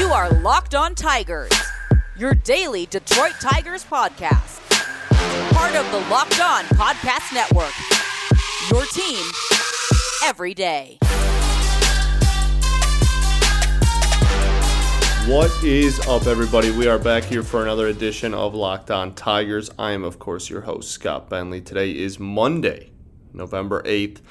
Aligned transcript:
You 0.00 0.08
are 0.14 0.30
Locked 0.30 0.74
On 0.74 0.94
Tigers, 0.94 1.52
your 2.16 2.32
daily 2.32 2.86
Detroit 2.86 3.34
Tigers 3.38 3.84
podcast. 3.84 4.58
Part 5.52 5.76
of 5.76 5.84
the 5.92 5.98
Locked 6.08 6.40
On 6.40 6.64
Podcast 6.64 7.34
Network. 7.34 7.74
Your 8.70 8.86
team 8.86 9.22
every 10.24 10.54
day. 10.54 10.96
What 15.30 15.52
is 15.62 16.00
up, 16.08 16.26
everybody? 16.26 16.70
We 16.70 16.88
are 16.88 16.98
back 16.98 17.24
here 17.24 17.42
for 17.42 17.62
another 17.62 17.88
edition 17.88 18.32
of 18.32 18.54
Locked 18.54 18.90
On 18.90 19.14
Tigers. 19.14 19.70
I 19.78 19.92
am, 19.92 20.02
of 20.02 20.18
course, 20.18 20.48
your 20.48 20.62
host, 20.62 20.92
Scott 20.92 21.28
Bentley. 21.28 21.60
Today 21.60 21.90
is 21.90 22.18
Monday, 22.18 22.90
November 23.34 23.82
8th, 23.82 24.22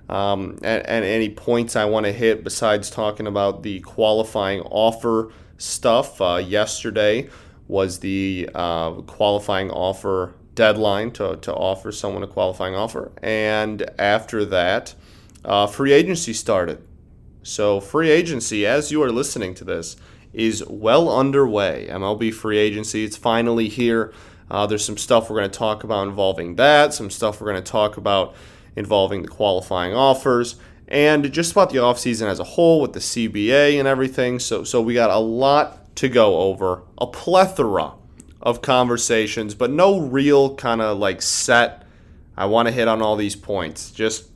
um, 0.07 0.59
and, 0.61 0.85
any 0.85 1.29
points 1.29 1.75
I 1.75 1.85
want 1.85 2.05
to 2.05 2.11
hit 2.11 2.43
besides 2.43 2.91
talking 2.91 3.25
about 3.25 3.63
the 3.63 3.79
qualifying 3.79 4.61
offer 4.61 5.31
stuff. 5.57 6.21
Uh, 6.21 6.35
yesterday 6.35 7.27
was 7.67 8.01
the 8.01 8.51
uh, 8.53 8.91
qualifying 9.07 9.71
offer 9.71 10.35
deadline 10.53 11.09
to, 11.13 11.37
to 11.37 11.51
offer 11.55 11.91
someone 11.91 12.21
a 12.21 12.27
qualifying 12.27 12.75
offer. 12.75 13.11
And 13.23 13.89
after 13.97 14.45
that, 14.45 14.93
uh, 15.47 15.65
free 15.65 15.93
agency 15.93 16.33
started. 16.33 16.85
So, 17.41 17.79
free 17.79 18.11
agency, 18.11 18.65
as 18.65 18.91
you 18.91 19.01
are 19.01 19.11
listening 19.11 19.55
to 19.55 19.63
this, 19.63 19.95
is 20.33 20.63
well 20.67 21.09
underway. 21.09 21.87
MLB 21.89 22.33
free 22.33 22.57
agency, 22.57 23.05
it's 23.05 23.15
finally 23.15 23.69
here. 23.69 24.13
Uh, 24.51 24.67
there's 24.67 24.83
some 24.83 24.97
stuff 24.97 25.29
we're 25.29 25.37
going 25.37 25.49
to 25.49 25.57
talk 25.57 25.85
about 25.85 26.07
involving 26.07 26.55
that, 26.55 26.93
some 26.93 27.09
stuff 27.09 27.39
we're 27.39 27.49
going 27.49 27.63
to 27.63 27.71
talk 27.71 27.95
about 27.95 28.35
involving 28.75 29.21
the 29.21 29.27
qualifying 29.27 29.93
offers, 29.93 30.57
and 30.89 31.31
just 31.31 31.53
about 31.53 31.69
the 31.69 31.77
offseason 31.77 32.27
as 32.27 32.39
a 32.39 32.43
whole 32.43 32.81
with 32.81 32.91
the 32.91 32.99
CBA 32.99 33.79
and 33.79 33.87
everything. 33.87 34.39
So, 34.39 34.65
so 34.65 34.81
we 34.81 34.93
got 34.93 35.09
a 35.09 35.17
lot 35.17 35.95
to 35.95 36.09
go 36.09 36.39
over, 36.41 36.83
a 36.97 37.07
plethora 37.07 37.93
of 38.41 38.61
conversations, 38.61 39.55
but 39.55 39.71
no 39.71 39.99
real 39.99 40.55
kind 40.55 40.81
of 40.81 40.97
like 40.97 41.21
set. 41.21 41.83
I 42.35 42.45
want 42.45 42.67
to 42.67 42.71
hit 42.73 42.89
on 42.89 43.01
all 43.01 43.15
these 43.15 43.35
points. 43.35 43.91
Just 43.91 44.29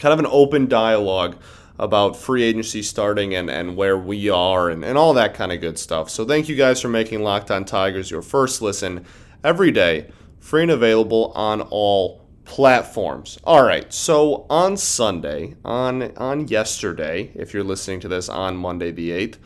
kind 0.00 0.12
of 0.12 0.18
an 0.18 0.26
open 0.28 0.66
dialogue 0.66 1.36
about 1.78 2.16
free 2.16 2.42
agency 2.42 2.82
starting 2.82 3.34
and, 3.34 3.48
and 3.48 3.76
where 3.76 3.96
we 3.96 4.28
are 4.28 4.68
and, 4.68 4.84
and 4.84 4.98
all 4.98 5.14
that 5.14 5.32
kind 5.34 5.52
of 5.52 5.60
good 5.60 5.78
stuff. 5.78 6.10
So 6.10 6.26
thank 6.26 6.48
you 6.48 6.56
guys 6.56 6.80
for 6.80 6.88
making 6.88 7.22
Locked 7.22 7.50
On 7.50 7.64
Tigers 7.64 8.10
your 8.10 8.22
first 8.22 8.60
listen 8.60 9.04
every 9.44 9.70
day, 9.70 10.10
free 10.40 10.62
and 10.62 10.70
available 10.70 11.32
on 11.34 11.62
all 11.62 12.26
platforms. 12.44 13.38
All 13.44 13.62
right, 13.62 13.90
so 13.92 14.46
on 14.50 14.76
Sunday, 14.76 15.56
on 15.64 16.16
on 16.16 16.48
yesterday, 16.48 17.30
if 17.34 17.54
you're 17.54 17.64
listening 17.64 18.00
to 18.00 18.08
this 18.08 18.28
on 18.28 18.56
Monday 18.56 18.90
the 18.90 19.10
8th, 19.10 19.36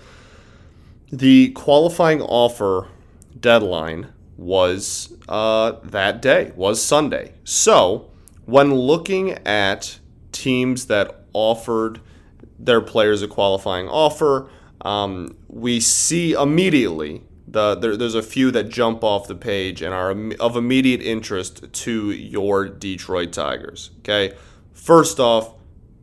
the 1.12 1.50
qualifying 1.50 2.22
offer 2.22 2.89
deadline 3.39 4.12
was 4.36 5.12
uh, 5.28 5.72
that 5.84 6.22
day, 6.22 6.52
was 6.56 6.83
Sunday. 6.83 7.34
So 7.44 8.11
when 8.46 8.74
looking 8.74 9.33
at 9.46 10.00
teams 10.34 10.86
that 10.86 11.24
offered 11.32 12.00
their 12.58 12.80
players 12.80 13.22
a 13.22 13.28
qualifying 13.28 13.88
offer, 13.88 14.50
um, 14.82 15.36
we 15.48 15.80
see 15.80 16.32
immediately 16.32 17.22
the 17.46 17.74
there, 17.74 17.96
there's 17.96 18.14
a 18.14 18.22
few 18.22 18.50
that 18.50 18.68
jump 18.68 19.02
off 19.02 19.27
the 19.27 19.34
page 19.34 19.80
and 19.80 19.94
are 19.94 20.14
of 20.40 20.56
immediate 20.56 21.00
interest 21.00 21.73
to 21.73 22.11
your 22.11 22.68
Detroit 22.68 23.33
Tigers. 23.33 23.90
Okay, 24.00 24.36
first 24.73 25.18
off, 25.18 25.55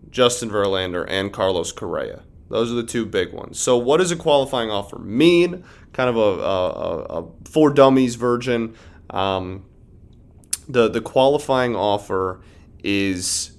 Justin 0.10 0.50
Verlander 0.50 1.06
and 1.08 1.32
Carlos 1.32 1.72
Correa. 1.72 2.24
Those 2.50 2.72
are 2.72 2.76
the 2.76 2.84
two 2.84 3.06
big 3.06 3.32
ones. 3.32 3.60
So, 3.60 3.78
what 3.78 3.98
does 3.98 4.12
a 4.12 4.16
qualifying 4.16 4.72
offer 4.72 4.98
mean? 5.00 5.64
Kind 5.94 6.10
of 6.10 6.18
a, 6.18 6.20
a, 6.20 7.22
a 7.22 7.28
for 7.46 7.70
dummies 7.70 8.16
version. 8.16 8.76
Um, 9.10 9.66
the 10.68 10.90
the 10.90 11.02
qualifying 11.02 11.76
offer 11.76 12.42
is 12.84 13.52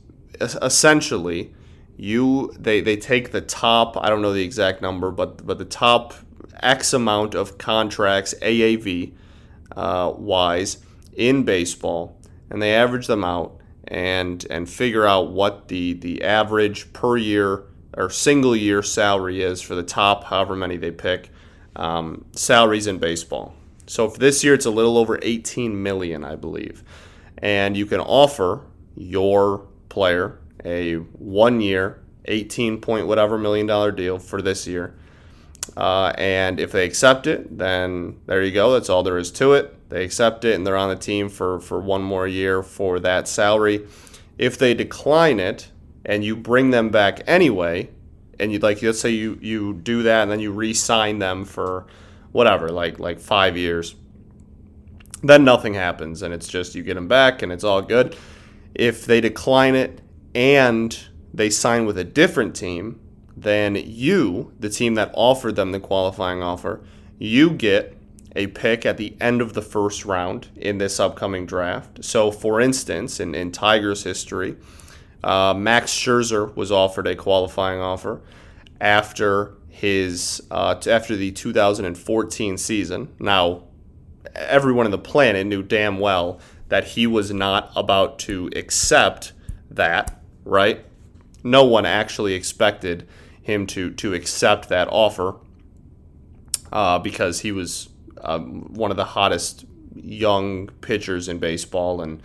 essentially 0.43 1.55
you 1.97 2.53
they, 2.59 2.81
they 2.81 2.97
take 2.97 3.33
the 3.33 3.41
top 3.41 3.97
I 3.97 4.09
don't 4.09 4.23
know 4.23 4.33
the 4.33 4.45
exact 4.45 4.83
number 4.83 5.11
but 5.11 5.47
but 5.47 5.59
the 5.59 5.65
top 5.65 6.15
X 6.61 6.93
amount 6.93 7.35
of 7.35 7.59
contracts 7.59 8.35
AAV 8.41 9.13
uh, 9.77 10.13
wise 10.17 10.79
in 11.15 11.45
baseball 11.45 12.17
and 12.51 12.61
they 12.61 12.75
average 12.75 13.07
them 13.07 13.25
out 13.25 13.59
and 13.89 14.47
and 14.51 14.69
figure 14.69 15.07
out 15.07 15.31
what 15.31 15.69
the 15.69 15.95
the 15.95 16.23
average 16.23 16.93
per 16.93 17.17
year 17.17 17.65
or 17.97 18.09
single 18.09 18.57
year 18.57 18.83
salary 18.83 19.43
is 19.43 19.61
for 19.61 19.75
the 19.75 19.83
top 19.83 20.25
however 20.25 20.57
many 20.57 20.77
they 20.77 20.91
pick 20.91 21.31
um, 21.75 22.25
salaries 22.33 22.87
in 22.87 22.99
baseball. 22.99 23.55
So 23.87 24.09
for 24.09 24.19
this 24.19 24.45
year 24.45 24.55
it's 24.55 24.67
a 24.67 24.71
little 24.71 24.97
over 24.97 25.19
18 25.23 25.83
million 25.83 26.25
I 26.25 26.37
believe, 26.37 26.83
and 27.39 27.77
you 27.77 27.87
can 27.87 28.01
offer 28.01 28.63
your 28.95 29.67
player 29.93 30.39
a 30.65 30.95
one 30.95 31.61
year, 31.61 32.01
18 32.25 32.81
point 32.81 33.07
whatever 33.07 33.37
million 33.37 33.67
dollar 33.67 33.93
deal 33.93 34.19
for 34.19 34.41
this 34.41 34.67
year. 34.67 34.95
Uh, 35.77 36.13
and 36.17 36.59
if 36.59 36.73
they 36.73 36.85
accept 36.85 37.27
it, 37.27 37.57
then 37.57 38.19
there 38.27 38.43
you 38.43 38.53
go. 38.53 38.73
That's 38.73 38.89
all 38.89 39.03
there 39.03 39.19
is 39.19 39.31
to 39.33 39.53
it. 39.53 39.91
They 39.91 40.05
accept 40.05 40.45
it 40.45 40.55
and 40.55 40.67
they're 40.67 40.77
on 40.77 40.89
the 40.89 40.97
team 40.97 41.29
for, 41.29 41.61
for 41.61 41.79
one 41.79 42.03
more 42.03 42.27
year 42.27 42.63
for 42.63 42.99
that 43.01 43.29
salary. 43.29 43.87
If 44.39 44.59
they 44.59 44.75
decline 44.75 45.39
it 45.39 45.69
and 46.05 46.25
you 46.25 46.35
bring 46.37 46.71
them 46.71 46.89
back 46.89 47.21
anyway, 47.27 47.91
and 48.41 48.51
you 48.51 48.59
like 48.59 48.83
let's 48.83 48.99
say 48.99 49.11
you, 49.11 49.39
you 49.41 49.75
do 49.75 50.03
that 50.05 50.23
and 50.23 50.31
then 50.31 50.41
you 50.41 50.53
re-sign 50.53 51.19
them 51.19 51.45
for 51.45 51.87
whatever, 52.33 52.71
like 52.71 52.99
like 52.99 53.21
five 53.21 53.57
years, 53.57 53.95
then 55.23 55.45
nothing 55.45 55.75
happens 55.75 56.23
and 56.23 56.33
it's 56.33 56.49
just 56.49 56.75
you 56.75 56.83
get 56.83 56.95
them 56.95 57.09
back 57.09 57.43
and 57.43 57.53
it's 57.53 57.63
all 57.63 57.83
good. 57.83 58.17
If 58.75 59.05
they 59.05 59.21
decline 59.21 59.75
it 59.75 60.01
and 60.35 60.99
they 61.33 61.51
sign 61.51 61.87
with 61.87 61.99
a 61.99 62.05
different 62.05 62.55
team, 62.57 63.01
then 63.37 63.77
you, 63.77 64.53
the 64.59 64.69
team 64.69 64.95
that 64.95 65.11
offered 65.15 65.57
them 65.57 65.73
the 65.73 65.81
qualifying 65.81 66.43
offer, 66.43 66.81
you 67.19 67.51
get 67.51 67.97
a 68.35 68.47
pick 68.49 68.87
at 68.87 68.97
the 68.97 69.15
end 69.21 69.41
of 69.41 69.53
the 69.53 69.63
first 69.63 70.05
round 70.05 70.49
in 70.57 70.79
this 70.79 70.99
upcoming 70.99 71.47
draft. 71.47 72.05
So, 72.05 72.31
for 72.31 72.61
instance, 72.61 73.21
in, 73.21 73.35
in 73.35 73.53
Tigers 73.53 74.05
history, 74.05 74.57
uh, 75.23 75.55
Max 75.55 75.93
Scherzer 75.93 76.55
was 76.57 76.73
offered 76.73 77.07
a 77.07 77.15
qualifying 77.15 77.81
offer 77.81 78.21
after 78.81 79.55
his 79.69 80.43
uh, 80.51 80.81
after 80.87 81.17
the 81.17 81.31
2014 81.31 82.59
season. 82.59 83.15
Now, 83.19 83.65
everyone 84.35 84.87
in 84.87 84.93
the 84.93 84.99
planet 84.99 85.47
knew 85.47 85.63
damn 85.63 85.99
well 85.99 86.41
that 86.73 86.85
he 86.85 87.07
was 87.07 87.31
not 87.31 87.71
about 87.77 88.19
to 88.19 88.49
accept 88.57 89.35
that 89.71 90.23
right? 90.47 90.87
No 91.45 91.65
one 91.65 91.85
actually 91.85 92.33
expected 92.33 93.07
him 93.43 93.67
to 93.67 93.91
to 93.91 94.15
accept 94.15 94.71
that 94.71 94.89
offer 94.91 95.37
uh, 96.73 96.99
because 96.99 97.41
he 97.41 97.53
was 97.53 97.91
um, 98.23 98.73
one 98.73 98.91
of 98.91 98.97
the 98.97 99.05
hottest 99.05 99.67
young 99.95 100.69
pitchers 100.81 101.29
in 101.29 101.39
baseball 101.39 102.01
and 102.01 102.23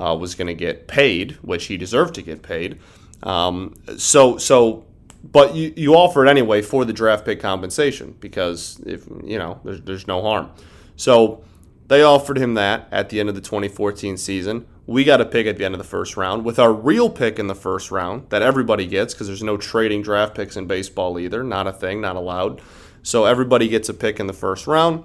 uh, 0.00 0.16
was 0.16 0.36
going 0.36 0.46
to 0.46 0.54
get 0.54 0.86
paid, 0.86 1.32
which 1.42 1.64
he 1.66 1.76
deserved 1.76 2.14
to 2.14 2.22
get 2.22 2.40
paid. 2.40 2.78
Um, 3.24 3.74
so 3.96 4.38
so, 4.38 4.86
but 5.24 5.56
you, 5.56 5.72
you 5.76 5.94
offer 5.96 6.24
it 6.24 6.30
anyway 6.30 6.62
for 6.62 6.84
the 6.84 6.92
draft 6.92 7.24
pick 7.24 7.40
compensation 7.40 8.14
because 8.20 8.80
if 8.86 9.08
you 9.24 9.38
know 9.38 9.58
there's, 9.64 9.80
there's 9.80 10.06
no 10.06 10.22
harm. 10.22 10.52
So 10.94 11.42
they 11.88 12.02
offered 12.02 12.38
him 12.38 12.54
that 12.54 12.86
at 12.90 13.08
the 13.08 13.18
end 13.18 13.28
of 13.28 13.34
the 13.34 13.40
2014 13.40 14.16
season. 14.16 14.66
We 14.86 15.04
got 15.04 15.20
a 15.20 15.26
pick 15.26 15.46
at 15.46 15.58
the 15.58 15.64
end 15.64 15.74
of 15.74 15.78
the 15.78 15.84
first 15.84 16.16
round 16.16 16.44
with 16.44 16.58
our 16.58 16.72
real 16.72 17.10
pick 17.10 17.38
in 17.38 17.46
the 17.46 17.54
first 17.54 17.90
round 17.90 18.30
that 18.30 18.40
everybody 18.40 18.86
gets 18.86 19.12
because 19.12 19.26
there's 19.26 19.42
no 19.42 19.56
trading 19.56 20.02
draft 20.02 20.34
picks 20.34 20.56
in 20.56 20.66
baseball 20.66 21.18
either. 21.18 21.42
Not 21.42 21.66
a 21.66 21.72
thing, 21.72 22.00
not 22.00 22.16
allowed. 22.16 22.62
So 23.02 23.24
everybody 23.24 23.68
gets 23.68 23.88
a 23.88 23.94
pick 23.94 24.20
in 24.20 24.26
the 24.26 24.32
first 24.32 24.66
round. 24.66 25.04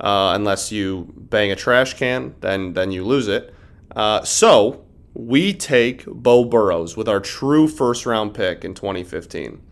Uh, 0.00 0.32
unless 0.34 0.72
you 0.72 1.12
bang 1.16 1.52
a 1.52 1.56
trash 1.56 1.94
can, 1.94 2.34
then 2.40 2.74
then 2.74 2.90
you 2.90 3.04
lose 3.04 3.28
it. 3.28 3.54
Uh, 3.94 4.22
so 4.24 4.84
we 5.14 5.52
take 5.54 6.04
Beau 6.06 6.44
Burrows 6.44 6.96
with 6.96 7.08
our 7.08 7.20
true 7.20 7.68
first 7.68 8.04
round 8.04 8.34
pick 8.34 8.64
in 8.64 8.74
2015. 8.74 9.62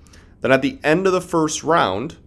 Then 0.41 0.53
at 0.53 0.62
the 0.62 0.79
end 0.85 1.06
of 1.06 1.12
the 1.12 1.20
first 1.20 1.64
round, 1.64 2.19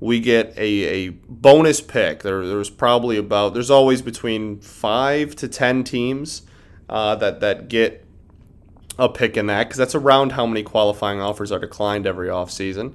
we 0.00 0.20
get 0.20 0.54
a, 0.56 1.06
a 1.06 1.08
bonus 1.08 1.80
pick. 1.80 2.22
There, 2.22 2.46
there's 2.46 2.70
probably 2.70 3.16
about 3.16 3.54
there's 3.54 3.70
always 3.70 4.02
between 4.02 4.60
five 4.60 5.34
to 5.36 5.48
ten 5.48 5.84
teams 5.84 6.42
uh, 6.88 7.14
that 7.16 7.40
that 7.40 7.68
get 7.68 8.04
a 8.98 9.08
pick 9.08 9.36
in 9.36 9.46
that 9.46 9.64
because 9.64 9.78
that's 9.78 9.94
around 9.94 10.32
how 10.32 10.46
many 10.46 10.62
qualifying 10.62 11.20
offers 11.20 11.50
are 11.50 11.58
declined 11.58 12.06
every 12.06 12.28
offseason. 12.28 12.94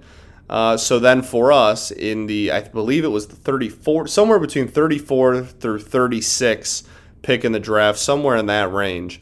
Uh, 0.50 0.76
so 0.76 0.98
then 0.98 1.22
for 1.22 1.52
us, 1.52 1.92
in 1.92 2.26
the, 2.26 2.52
I 2.52 2.62
believe 2.62 3.04
it 3.04 3.10
was 3.10 3.28
the 3.28 3.36
34, 3.36 4.08
somewhere 4.08 4.40
between 4.40 4.68
34 4.68 5.44
through 5.44 5.80
36 5.80 6.84
pick 7.22 7.46
in 7.46 7.52
the 7.52 7.60
draft, 7.60 8.00
somewhere 8.00 8.36
in 8.36 8.48
that 8.48 8.72
range, 8.72 9.22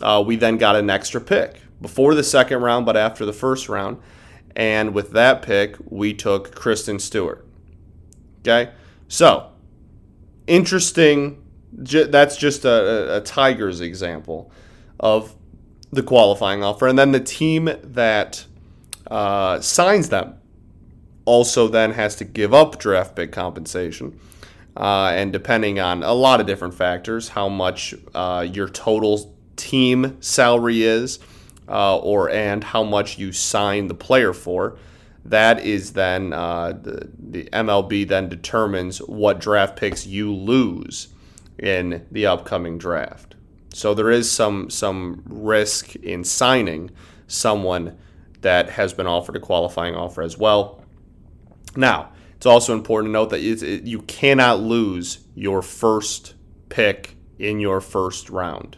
uh, 0.00 0.22
we 0.24 0.36
then 0.36 0.56
got 0.56 0.76
an 0.76 0.88
extra 0.88 1.20
pick 1.20 1.60
before 1.80 2.14
the 2.14 2.22
second 2.22 2.60
round, 2.62 2.86
but 2.86 2.96
after 2.96 3.26
the 3.26 3.32
first 3.32 3.68
round. 3.68 4.00
And 4.58 4.92
with 4.92 5.12
that 5.12 5.40
pick, 5.40 5.76
we 5.88 6.12
took 6.12 6.54
Christin 6.54 7.00
Stewart. 7.00 7.46
Okay? 8.40 8.72
So, 9.06 9.52
interesting. 10.48 11.44
That's 11.72 12.36
just 12.36 12.64
a, 12.64 13.18
a 13.18 13.20
Tigers 13.20 13.80
example 13.80 14.50
of 14.98 15.36
the 15.92 16.02
qualifying 16.02 16.64
offer. 16.64 16.88
And 16.88 16.98
then 16.98 17.12
the 17.12 17.20
team 17.20 17.70
that 17.82 18.44
uh, 19.08 19.60
signs 19.60 20.08
them 20.08 20.34
also 21.24 21.68
then 21.68 21.92
has 21.92 22.16
to 22.16 22.24
give 22.24 22.52
up 22.52 22.80
draft 22.80 23.14
pick 23.14 23.30
compensation. 23.30 24.18
Uh, 24.76 25.12
and 25.14 25.32
depending 25.32 25.78
on 25.78 26.02
a 26.02 26.12
lot 26.12 26.40
of 26.40 26.46
different 26.46 26.74
factors, 26.74 27.28
how 27.28 27.48
much 27.48 27.94
uh, 28.14 28.46
your 28.50 28.68
total 28.68 29.34
team 29.56 30.16
salary 30.20 30.82
is, 30.82 31.20
uh, 31.68 31.98
or 31.98 32.30
and 32.30 32.64
how 32.64 32.82
much 32.82 33.18
you 33.18 33.32
sign 33.32 33.88
the 33.88 33.94
player 33.94 34.32
for, 34.32 34.78
that 35.24 35.60
is 35.60 35.92
then 35.92 36.32
uh, 36.32 36.72
the, 36.72 37.10
the 37.18 37.44
MLB 37.52 38.06
then 38.08 38.28
determines 38.28 38.98
what 38.98 39.40
draft 39.40 39.76
picks 39.76 40.06
you 40.06 40.34
lose 40.34 41.08
in 41.58 42.06
the 42.10 42.26
upcoming 42.26 42.78
draft. 42.78 43.34
So 43.74 43.94
there 43.94 44.10
is 44.10 44.30
some 44.30 44.70
some 44.70 45.22
risk 45.26 45.94
in 45.96 46.24
signing 46.24 46.90
someone 47.26 47.98
that 48.40 48.70
has 48.70 48.92
been 48.92 49.06
offered 49.06 49.36
a 49.36 49.40
qualifying 49.40 49.94
offer 49.94 50.22
as 50.22 50.38
well. 50.38 50.82
Now, 51.76 52.12
it's 52.36 52.46
also 52.46 52.72
important 52.72 53.08
to 53.08 53.12
note 53.12 53.30
that 53.30 53.40
it, 53.40 53.82
you 53.84 54.02
cannot 54.02 54.60
lose 54.60 55.18
your 55.34 55.60
first 55.60 56.34
pick 56.68 57.16
in 57.38 57.60
your 57.60 57.80
first 57.80 58.30
round. 58.30 58.76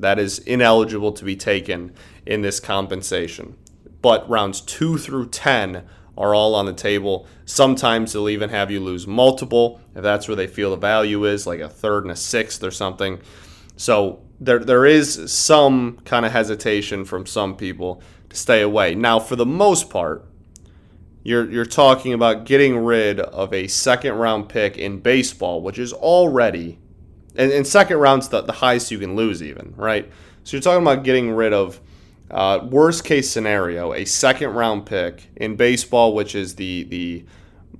That 0.00 0.18
is 0.18 0.38
ineligible 0.40 1.12
to 1.12 1.24
be 1.24 1.36
taken 1.36 1.94
in 2.26 2.42
this 2.42 2.60
compensation. 2.60 3.56
But 4.02 4.28
rounds 4.28 4.60
two 4.60 4.98
through 4.98 5.28
10 5.28 5.84
are 6.16 6.34
all 6.34 6.54
on 6.54 6.66
the 6.66 6.72
table. 6.72 7.26
Sometimes 7.44 8.12
they'll 8.12 8.28
even 8.28 8.50
have 8.50 8.70
you 8.70 8.80
lose 8.80 9.06
multiple 9.06 9.80
if 9.94 10.02
that's 10.02 10.28
where 10.28 10.36
they 10.36 10.46
feel 10.46 10.70
the 10.70 10.76
value 10.76 11.24
is, 11.24 11.46
like 11.46 11.60
a 11.60 11.68
third 11.68 12.04
and 12.04 12.12
a 12.12 12.16
sixth 12.16 12.62
or 12.62 12.70
something. 12.70 13.20
So 13.76 14.22
there 14.38 14.58
there 14.58 14.84
is 14.84 15.32
some 15.32 15.98
kind 16.04 16.26
of 16.26 16.32
hesitation 16.32 17.04
from 17.04 17.26
some 17.26 17.56
people 17.56 18.02
to 18.28 18.36
stay 18.36 18.62
away. 18.62 18.94
Now, 18.94 19.18
for 19.18 19.36
the 19.36 19.46
most 19.46 19.90
part, 19.90 20.26
you're 21.22 21.50
you're 21.50 21.64
talking 21.64 22.12
about 22.12 22.44
getting 22.44 22.78
rid 22.78 23.20
of 23.20 23.52
a 23.52 23.66
second 23.68 24.14
round 24.14 24.48
pick 24.48 24.76
in 24.76 25.00
baseball, 25.00 25.62
which 25.62 25.78
is 25.78 25.92
already 25.92 26.78
and, 27.36 27.52
and 27.52 27.66
second 27.66 27.98
round's 27.98 28.28
the, 28.28 28.42
the 28.42 28.52
highest 28.52 28.90
you 28.90 28.98
can 28.98 29.16
lose 29.16 29.42
even, 29.42 29.74
right? 29.76 30.10
So 30.44 30.56
you're 30.56 30.62
talking 30.62 30.82
about 30.82 31.04
getting 31.04 31.30
rid 31.30 31.52
of 31.52 31.80
uh, 32.30 32.60
worst 32.70 33.04
case 33.04 33.28
scenario, 33.30 33.92
a 33.92 34.04
second 34.04 34.50
round 34.50 34.86
pick 34.86 35.28
in 35.36 35.56
baseball, 35.56 36.14
which 36.14 36.34
is 36.34 36.54
the 36.54 36.84
the 36.84 37.24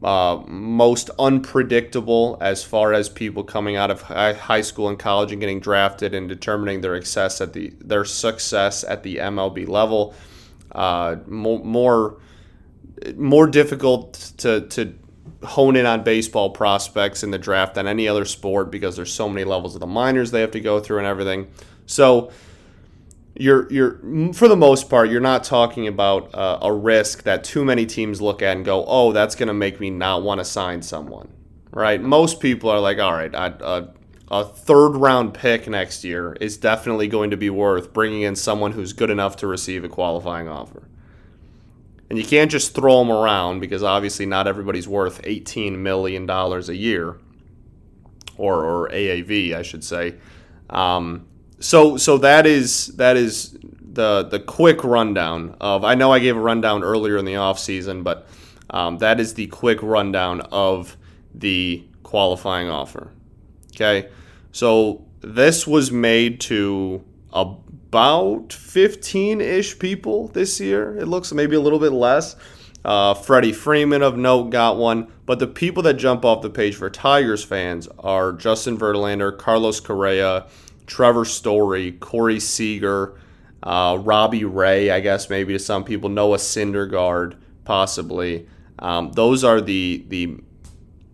uh, 0.02 0.42
most 0.46 1.10
unpredictable 1.18 2.38
as 2.40 2.64
far 2.64 2.92
as 2.92 3.08
people 3.08 3.44
coming 3.44 3.76
out 3.76 3.90
of 3.90 4.02
high 4.02 4.60
school 4.62 4.88
and 4.88 4.98
college 4.98 5.30
and 5.30 5.40
getting 5.40 5.60
drafted 5.60 6.14
and 6.14 6.28
determining 6.28 6.80
their 6.80 6.96
success 6.96 7.40
at 7.40 7.52
the 7.52 7.72
their 7.80 8.04
success 8.04 8.82
at 8.84 9.02
the 9.02 9.16
MLB 9.16 9.68
level. 9.68 10.14
Uh, 10.72 11.16
more, 11.26 11.58
more 11.64 12.16
more 13.16 13.46
difficult 13.46 14.32
to 14.38 14.62
to 14.68 14.94
hone 15.42 15.76
in 15.76 15.86
on 15.86 16.02
baseball 16.02 16.50
prospects 16.50 17.22
in 17.22 17.30
the 17.30 17.38
draft 17.38 17.74
than 17.74 17.86
any 17.86 18.06
other 18.06 18.24
sport 18.24 18.70
because 18.70 18.96
there's 18.96 19.12
so 19.12 19.28
many 19.28 19.44
levels 19.44 19.74
of 19.74 19.80
the 19.80 19.86
minors 19.86 20.30
they 20.30 20.40
have 20.40 20.50
to 20.50 20.60
go 20.60 20.80
through 20.80 20.98
and 20.98 21.06
everything. 21.06 21.50
So 21.86 22.30
you're 23.34 23.70
you're 23.72 24.32
for 24.34 24.48
the 24.48 24.56
most 24.56 24.90
part 24.90 25.08
you're 25.08 25.20
not 25.20 25.44
talking 25.44 25.86
about 25.88 26.34
uh, 26.34 26.58
a 26.62 26.72
risk 26.72 27.22
that 27.22 27.42
too 27.42 27.64
many 27.64 27.86
teams 27.86 28.20
look 28.20 28.42
at 28.42 28.56
and 28.56 28.64
go, 28.64 28.84
"Oh, 28.86 29.12
that's 29.12 29.34
going 29.34 29.48
to 29.48 29.54
make 29.54 29.80
me 29.80 29.90
not 29.90 30.22
want 30.22 30.40
to 30.40 30.44
sign 30.44 30.82
someone." 30.82 31.28
Right? 31.72 32.02
Most 32.02 32.40
people 32.40 32.68
are 32.70 32.80
like, 32.80 32.98
"All 32.98 33.12
right, 33.12 33.34
I, 33.34 33.46
uh, 33.46 33.86
a 34.30 34.44
third 34.44 34.90
round 34.90 35.34
pick 35.34 35.68
next 35.68 36.04
year 36.04 36.34
is 36.40 36.56
definitely 36.56 37.08
going 37.08 37.30
to 37.30 37.36
be 37.36 37.50
worth 37.50 37.92
bringing 37.92 38.22
in 38.22 38.36
someone 38.36 38.72
who's 38.72 38.92
good 38.92 39.10
enough 39.10 39.36
to 39.36 39.46
receive 39.46 39.84
a 39.84 39.88
qualifying 39.88 40.48
offer." 40.48 40.82
And 42.10 42.18
you 42.18 42.24
can't 42.24 42.50
just 42.50 42.74
throw 42.74 42.98
them 42.98 43.10
around 43.10 43.60
because 43.60 43.82
obviously 43.82 44.26
not 44.26 44.48
everybody's 44.48 44.88
worth 44.88 45.22
$18 45.22 45.78
million 45.78 46.28
a 46.28 46.72
year, 46.72 47.16
or, 48.36 48.64
or 48.64 48.88
AAV, 48.88 49.54
I 49.54 49.62
should 49.62 49.84
say. 49.84 50.16
Um, 50.68 51.28
so 51.60 51.98
so 51.98 52.18
that 52.18 52.46
is 52.46 52.88
that 52.96 53.16
is 53.16 53.56
the 53.82 54.24
the 54.24 54.40
quick 54.40 54.82
rundown 54.82 55.56
of. 55.60 55.84
I 55.84 55.94
know 55.94 56.10
I 56.12 56.18
gave 56.18 56.36
a 56.36 56.40
rundown 56.40 56.82
earlier 56.82 57.16
in 57.18 57.26
the 57.26 57.36
off 57.36 57.58
season, 57.58 58.02
but 58.02 58.26
um, 58.70 58.98
that 58.98 59.20
is 59.20 59.34
the 59.34 59.46
quick 59.48 59.82
rundown 59.82 60.40
of 60.52 60.96
the 61.34 61.84
qualifying 62.02 62.68
offer. 62.68 63.12
Okay, 63.74 64.08
so 64.52 65.04
this 65.20 65.66
was 65.66 65.92
made 65.92 66.40
to 66.40 67.04
about 67.90 68.52
15 68.52 69.40
ish 69.40 69.76
people 69.80 70.28
this 70.28 70.60
year. 70.60 70.96
It 70.96 71.06
looks 71.06 71.32
maybe 71.32 71.56
a 71.56 71.60
little 71.60 71.80
bit 71.80 71.90
less. 71.90 72.36
Uh, 72.84 73.14
Freddie 73.14 73.52
Freeman 73.52 74.00
of 74.00 74.16
note 74.16 74.50
got 74.50 74.76
one, 74.76 75.12
but 75.26 75.40
the 75.40 75.48
people 75.48 75.82
that 75.82 75.94
jump 75.94 76.24
off 76.24 76.40
the 76.40 76.50
page 76.50 76.76
for 76.76 76.88
Tigers 76.88 77.42
fans 77.42 77.88
are 77.98 78.32
Justin 78.32 78.78
Verlander, 78.78 79.36
Carlos 79.36 79.80
Correa, 79.80 80.46
Trevor 80.86 81.24
Story, 81.24 81.90
Corey 81.90 82.38
Seager, 82.38 83.18
uh, 83.64 83.98
Robbie 84.00 84.44
Ray, 84.44 84.92
I 84.92 85.00
guess 85.00 85.28
maybe 85.28 85.52
to 85.54 85.58
some 85.58 85.82
people, 85.82 86.08
Noah 86.08 86.38
Syndergaard, 86.38 87.34
possibly. 87.64 88.48
Um, 88.78 89.10
those 89.12 89.42
are 89.42 89.60
the 89.60 90.04
the 90.08 90.38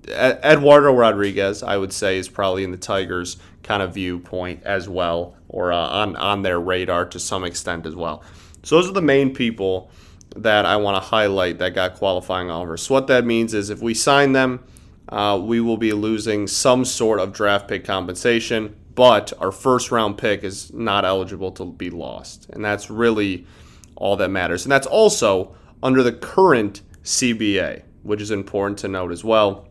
Eduardo 0.08 0.92
Rodriguez, 0.92 1.62
I 1.62 1.78
would 1.78 1.92
say, 1.92 2.18
is 2.18 2.28
probably 2.28 2.64
in 2.64 2.70
the 2.70 2.76
Tigers' 2.76 3.38
kind 3.62 3.82
of 3.82 3.94
viewpoint 3.94 4.62
as 4.62 4.90
well, 4.90 5.35
or 5.56 5.72
uh, 5.72 5.76
on 5.76 6.16
on 6.16 6.42
their 6.42 6.60
radar 6.60 7.04
to 7.06 7.18
some 7.18 7.44
extent 7.44 7.86
as 7.86 7.94
well. 7.94 8.22
So 8.62 8.76
those 8.76 8.88
are 8.88 8.92
the 8.92 9.02
main 9.02 9.34
people 9.34 9.90
that 10.36 10.66
I 10.66 10.76
want 10.76 11.02
to 11.02 11.08
highlight 11.08 11.58
that 11.58 11.74
got 11.74 11.94
qualifying 11.94 12.50
offers. 12.50 12.82
So 12.82 12.94
what 12.94 13.06
that 13.06 13.24
means 13.24 13.54
is 13.54 13.70
if 13.70 13.80
we 13.80 13.94
sign 13.94 14.32
them, 14.32 14.62
uh, 15.08 15.40
we 15.42 15.60
will 15.60 15.78
be 15.78 15.92
losing 15.92 16.46
some 16.46 16.84
sort 16.84 17.20
of 17.20 17.32
draft 17.32 17.68
pick 17.68 17.84
compensation 17.84 18.76
but 18.96 19.34
our 19.40 19.52
first 19.52 19.92
round 19.92 20.16
pick 20.16 20.42
is 20.42 20.72
not 20.72 21.04
eligible 21.04 21.52
to 21.52 21.66
be 21.66 21.90
lost. 21.90 22.48
And 22.50 22.64
that's 22.64 22.90
really 22.90 23.46
all 23.94 24.16
that 24.16 24.30
matters. 24.30 24.64
And 24.64 24.72
that's 24.72 24.86
also 24.86 25.54
under 25.82 26.02
the 26.02 26.12
current 26.12 26.80
CBA, 27.04 27.82
which 28.02 28.22
is 28.22 28.30
important 28.30 28.78
to 28.80 28.88
note 28.88 29.12
as 29.12 29.22
well. 29.22 29.68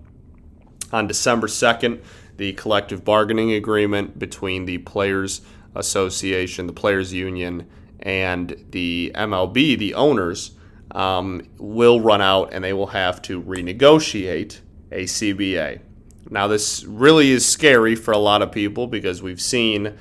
On 0.94 1.08
December 1.08 1.48
2nd, 1.48 2.04
the 2.38 2.54
collective 2.54 3.04
bargaining 3.04 3.52
agreement 3.54 4.20
between 4.20 4.66
the 4.66 4.78
Players 4.78 5.42
Association, 5.76 6.68
the 6.68 6.74
Players 6.74 7.14
Union, 7.14 7.68
and 8.00 8.66
the 8.72 9.12
MLB, 9.16 9.78
the 9.78 9.94
owners, 9.94 10.52
um, 10.92 11.48
will 11.58 12.00
run 12.00 12.22
out 12.22 12.54
and 12.54 12.64
they 12.64 12.74
will 12.74 12.88
have 12.88 13.22
to 13.24 13.42
renegotiate 13.42 14.60
a 14.92 15.04
CBA. 15.04 15.82
Now, 16.30 16.48
this 16.48 16.84
really 16.84 17.32
is 17.32 17.46
scary 17.46 17.96
for 17.96 18.12
a 18.12 18.18
lot 18.18 18.42
of 18.42 18.52
people 18.52 18.88
because 18.88 19.22
we've 19.22 19.42
seen 19.42 19.98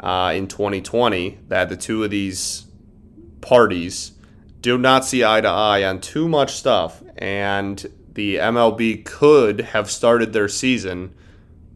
uh, 0.00 0.32
in 0.34 0.48
2020 0.48 1.38
that 1.48 1.68
the 1.68 1.76
two 1.76 2.04
of 2.04 2.10
these 2.10 2.66
parties 3.40 4.12
do 4.60 4.78
not 4.78 5.04
see 5.04 5.24
eye 5.24 5.40
to 5.40 5.48
eye 5.48 5.84
on 5.84 6.00
too 6.00 6.28
much 6.28 6.52
stuff, 6.54 7.02
and 7.16 7.86
the 8.12 8.36
MLB 8.36 9.04
could 9.04 9.60
have 9.60 9.90
started 9.90 10.32
their 10.32 10.48
season 10.48 11.14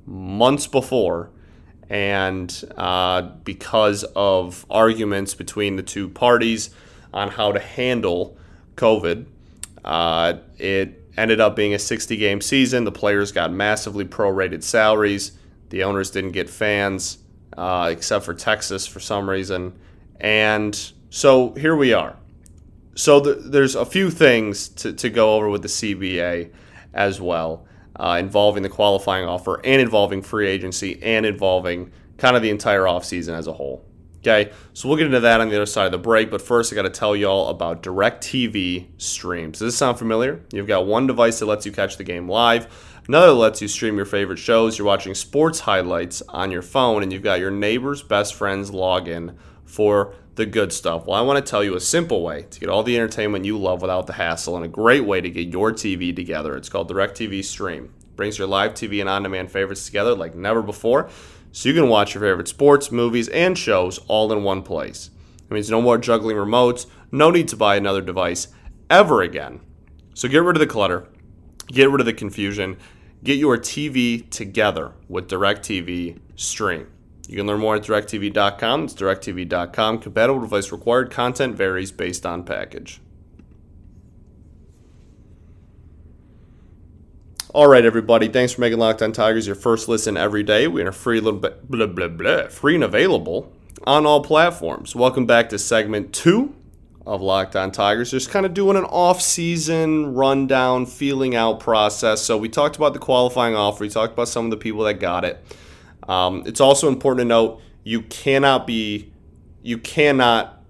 months 0.04 0.66
before. 0.66 1.30
And 1.88 2.64
uh, 2.76 3.22
because 3.44 4.04
of 4.16 4.66
arguments 4.68 5.34
between 5.34 5.76
the 5.76 5.82
two 5.82 6.08
parties 6.08 6.70
on 7.12 7.30
how 7.30 7.52
to 7.52 7.60
handle 7.60 8.36
COVID, 8.76 9.26
uh, 9.84 10.34
it 10.58 11.04
ended 11.16 11.40
up 11.40 11.56
being 11.56 11.74
a 11.74 11.78
60 11.78 12.16
game 12.16 12.40
season. 12.40 12.84
The 12.84 12.92
players 12.92 13.32
got 13.32 13.52
massively 13.52 14.04
prorated 14.04 14.62
salaries. 14.62 15.32
The 15.70 15.84
owners 15.84 16.10
didn't 16.10 16.32
get 16.32 16.50
fans, 16.50 17.18
uh, 17.56 17.88
except 17.90 18.24
for 18.24 18.34
Texas 18.34 18.86
for 18.86 19.00
some 19.00 19.28
reason. 19.28 19.78
And 20.20 20.92
so 21.10 21.52
here 21.54 21.76
we 21.76 21.92
are. 21.92 22.16
So 22.94 23.20
the, 23.20 23.34
there's 23.34 23.74
a 23.74 23.84
few 23.84 24.10
things 24.10 24.68
to, 24.68 24.92
to 24.94 25.10
go 25.10 25.34
over 25.34 25.48
with 25.48 25.62
the 25.62 25.68
CBA 25.68 26.50
as 26.94 27.20
well, 27.20 27.65
uh, 27.98 28.16
involving 28.18 28.62
the 28.62 28.68
qualifying 28.68 29.26
offer 29.26 29.60
and 29.64 29.80
involving 29.80 30.22
free 30.22 30.48
agency 30.48 31.02
and 31.02 31.26
involving 31.26 31.90
kind 32.18 32.36
of 32.36 32.42
the 32.42 32.50
entire 32.50 32.82
offseason 32.82 33.34
as 33.34 33.46
a 33.46 33.52
whole. 33.52 33.84
Okay, 34.18 34.50
so 34.72 34.88
we'll 34.88 34.96
get 34.96 35.06
into 35.06 35.20
that 35.20 35.40
on 35.40 35.50
the 35.50 35.54
other 35.54 35.66
side 35.66 35.86
of 35.86 35.92
the 35.92 35.98
break. 35.98 36.32
But 36.32 36.42
first, 36.42 36.72
I 36.72 36.76
got 36.76 36.82
to 36.82 36.90
tell 36.90 37.14
you 37.14 37.26
all 37.26 37.48
about 37.48 37.82
DirecTV 37.82 38.86
streams. 38.96 39.60
Does 39.60 39.68
this 39.68 39.76
sound 39.76 39.98
familiar? 39.98 40.42
You've 40.52 40.66
got 40.66 40.84
one 40.84 41.06
device 41.06 41.38
that 41.38 41.46
lets 41.46 41.64
you 41.64 41.70
catch 41.70 41.96
the 41.96 42.02
game 42.02 42.28
live, 42.28 42.66
another 43.06 43.32
lets 43.32 43.62
you 43.62 43.68
stream 43.68 43.96
your 43.96 44.04
favorite 44.04 44.38
shows. 44.38 44.78
You're 44.78 44.86
watching 44.86 45.14
sports 45.14 45.60
highlights 45.60 46.22
on 46.28 46.50
your 46.50 46.62
phone, 46.62 47.04
and 47.04 47.12
you've 47.12 47.22
got 47.22 47.38
your 47.38 47.52
neighbor's 47.52 48.02
best 48.02 48.34
friend's 48.34 48.72
login 48.72 49.36
for 49.64 50.14
the 50.36 50.46
good 50.46 50.72
stuff. 50.72 51.06
Well, 51.06 51.18
I 51.18 51.22
want 51.22 51.44
to 51.44 51.50
tell 51.50 51.64
you 51.64 51.74
a 51.74 51.80
simple 51.80 52.22
way 52.22 52.46
to 52.50 52.60
get 52.60 52.68
all 52.68 52.82
the 52.82 52.96
entertainment 52.96 53.44
you 53.44 53.58
love 53.58 53.82
without 53.82 54.06
the 54.06 54.12
hassle 54.12 54.56
and 54.56 54.64
a 54.64 54.68
great 54.68 55.04
way 55.04 55.20
to 55.20 55.30
get 55.30 55.48
your 55.48 55.72
TV 55.72 56.14
together. 56.14 56.56
It's 56.56 56.68
called 56.68 56.90
DirecTV 56.90 57.42
Stream. 57.44 57.92
It 58.00 58.16
brings 58.16 58.38
your 58.38 58.46
live 58.46 58.74
TV 58.74 59.00
and 59.00 59.08
on 59.08 59.22
demand 59.24 59.50
favorites 59.50 59.86
together 59.86 60.14
like 60.14 60.34
never 60.34 60.62
before 60.62 61.08
so 61.52 61.70
you 61.70 61.74
can 61.74 61.88
watch 61.88 62.14
your 62.14 62.22
favorite 62.22 62.48
sports, 62.48 62.92
movies, 62.92 63.28
and 63.28 63.56
shows 63.56 63.98
all 64.08 64.30
in 64.30 64.42
one 64.42 64.62
place. 64.62 65.10
It 65.38 65.50
means 65.50 65.70
no 65.70 65.80
more 65.80 65.96
juggling 65.96 66.36
remotes, 66.36 66.86
no 67.10 67.30
need 67.30 67.48
to 67.48 67.56
buy 67.56 67.76
another 67.76 68.02
device 68.02 68.48
ever 68.90 69.22
again. 69.22 69.60
So 70.12 70.28
get 70.28 70.42
rid 70.42 70.56
of 70.56 70.60
the 70.60 70.66
clutter, 70.66 71.08
get 71.68 71.90
rid 71.90 72.00
of 72.00 72.06
the 72.06 72.12
confusion, 72.12 72.76
get 73.24 73.38
your 73.38 73.56
TV 73.56 74.28
together 74.28 74.92
with 75.08 75.28
DirecTV 75.28 76.18
Stream. 76.34 76.88
You 77.28 77.36
can 77.38 77.46
learn 77.46 77.60
more 77.60 77.76
at 77.76 77.82
directv.com. 77.82 78.84
It's 78.84 78.94
directv.com. 78.94 79.98
Compatible 79.98 80.40
device 80.40 80.70
required. 80.70 81.10
Content 81.10 81.56
varies 81.56 81.90
based 81.90 82.24
on 82.24 82.44
package. 82.44 83.00
All 87.52 87.66
right, 87.68 87.84
everybody. 87.84 88.28
Thanks 88.28 88.52
for 88.52 88.60
making 88.60 88.78
Locked 88.78 89.02
On 89.02 89.12
Tigers 89.12 89.46
your 89.46 89.56
first 89.56 89.88
listen 89.88 90.16
every 90.16 90.42
day. 90.42 90.68
We 90.68 90.82
are 90.82 90.92
free, 90.92 91.20
little 91.20 91.40
bit, 91.40 91.68
blah, 91.70 91.86
blah, 91.86 92.08
blah, 92.08 92.48
free 92.48 92.74
and 92.74 92.84
available 92.84 93.50
on 93.86 94.04
all 94.04 94.22
platforms. 94.22 94.94
Welcome 94.94 95.26
back 95.26 95.48
to 95.48 95.58
segment 95.58 96.12
two 96.12 96.54
of 97.06 97.22
Locked 97.22 97.56
On 97.56 97.72
Tigers. 97.72 98.10
Just 98.10 98.30
kind 98.30 98.44
of 98.44 98.52
doing 98.52 98.76
an 98.76 98.84
off-season 98.84 100.14
rundown, 100.14 100.84
feeling 100.86 101.34
out 101.34 101.58
process. 101.58 102.20
So 102.20 102.36
we 102.36 102.48
talked 102.48 102.76
about 102.76 102.92
the 102.92 102.98
qualifying 102.98 103.56
offer. 103.56 103.84
We 103.84 103.88
talked 103.88 104.12
about 104.12 104.28
some 104.28 104.44
of 104.44 104.50
the 104.50 104.56
people 104.56 104.84
that 104.84 104.94
got 104.94 105.24
it. 105.24 105.42
Um, 106.08 106.42
it's 106.46 106.60
also 106.60 106.88
important 106.88 107.20
to 107.20 107.28
note 107.28 107.60
you 107.84 108.02
cannot 108.02 108.66
be, 108.66 109.12
you 109.62 109.78
cannot 109.78 110.62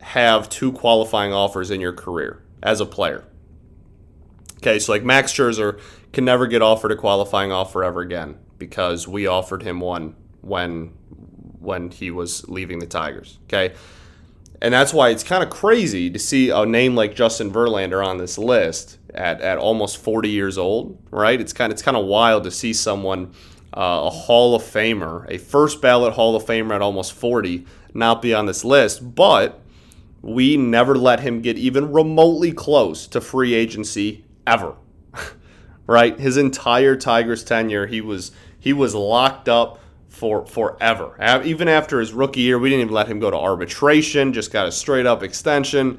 have 0.00 0.48
two 0.48 0.72
qualifying 0.72 1.32
offers 1.32 1.70
in 1.70 1.80
your 1.80 1.92
career 1.92 2.42
as 2.62 2.80
a 2.80 2.86
player. 2.86 3.24
Okay, 4.58 4.78
so 4.78 4.92
like 4.92 5.02
Max 5.02 5.32
Scherzer 5.32 5.80
can 6.12 6.24
never 6.24 6.46
get 6.46 6.62
offered 6.62 6.92
a 6.92 6.96
qualifying 6.96 7.50
offer 7.50 7.82
ever 7.82 8.00
again 8.00 8.38
because 8.58 9.08
we 9.08 9.26
offered 9.26 9.62
him 9.62 9.80
one 9.80 10.14
when 10.40 10.92
when 11.58 11.90
he 11.90 12.10
was 12.10 12.48
leaving 12.48 12.78
the 12.78 12.86
Tigers. 12.86 13.38
Okay. 13.44 13.74
And 14.60 14.72
that's 14.72 14.94
why 14.94 15.08
it's 15.08 15.24
kind 15.24 15.42
of 15.42 15.50
crazy 15.50 16.08
to 16.10 16.18
see 16.18 16.50
a 16.50 16.64
name 16.64 16.94
like 16.94 17.16
Justin 17.16 17.50
Verlander 17.52 18.04
on 18.04 18.18
this 18.18 18.38
list 18.38 18.98
at, 19.12 19.40
at 19.40 19.58
almost 19.58 19.98
40 19.98 20.28
years 20.28 20.56
old, 20.56 21.02
right? 21.10 21.40
It's 21.40 21.52
kind 21.52 21.72
of, 21.72 21.74
it's 21.74 21.82
kind 21.82 21.96
of 21.96 22.06
wild 22.06 22.44
to 22.44 22.52
see 22.52 22.72
someone, 22.72 23.32
uh, 23.74 24.02
a 24.04 24.10
Hall 24.10 24.54
of 24.54 24.62
Famer, 24.62 25.26
a 25.30 25.38
first 25.38 25.80
ballot 25.80 26.14
Hall 26.14 26.36
of 26.36 26.44
Famer 26.44 26.74
at 26.74 26.82
almost 26.82 27.12
40, 27.12 27.66
not 27.94 28.22
be 28.22 28.34
on 28.34 28.46
this 28.46 28.64
list. 28.64 29.14
But 29.14 29.60
we 30.22 30.56
never 30.56 30.94
let 30.96 31.20
him 31.20 31.40
get 31.42 31.58
even 31.58 31.92
remotely 31.92 32.52
close 32.52 33.06
to 33.08 33.20
free 33.20 33.54
agency 33.54 34.24
ever. 34.46 34.76
right? 35.86 36.18
His 36.18 36.36
entire 36.36 36.96
Tigers 36.96 37.44
tenure, 37.44 37.86
he 37.86 38.00
was 38.00 38.32
he 38.58 38.72
was 38.72 38.94
locked 38.94 39.48
up 39.48 39.80
for 40.08 40.46
forever. 40.46 41.16
Even 41.44 41.68
after 41.68 41.98
his 41.98 42.12
rookie 42.12 42.42
year, 42.42 42.58
we 42.58 42.70
didn't 42.70 42.82
even 42.82 42.94
let 42.94 43.08
him 43.08 43.18
go 43.18 43.30
to 43.30 43.36
arbitration. 43.36 44.32
Just 44.32 44.52
got 44.52 44.68
a 44.68 44.72
straight 44.72 45.06
up 45.06 45.22
extension, 45.22 45.98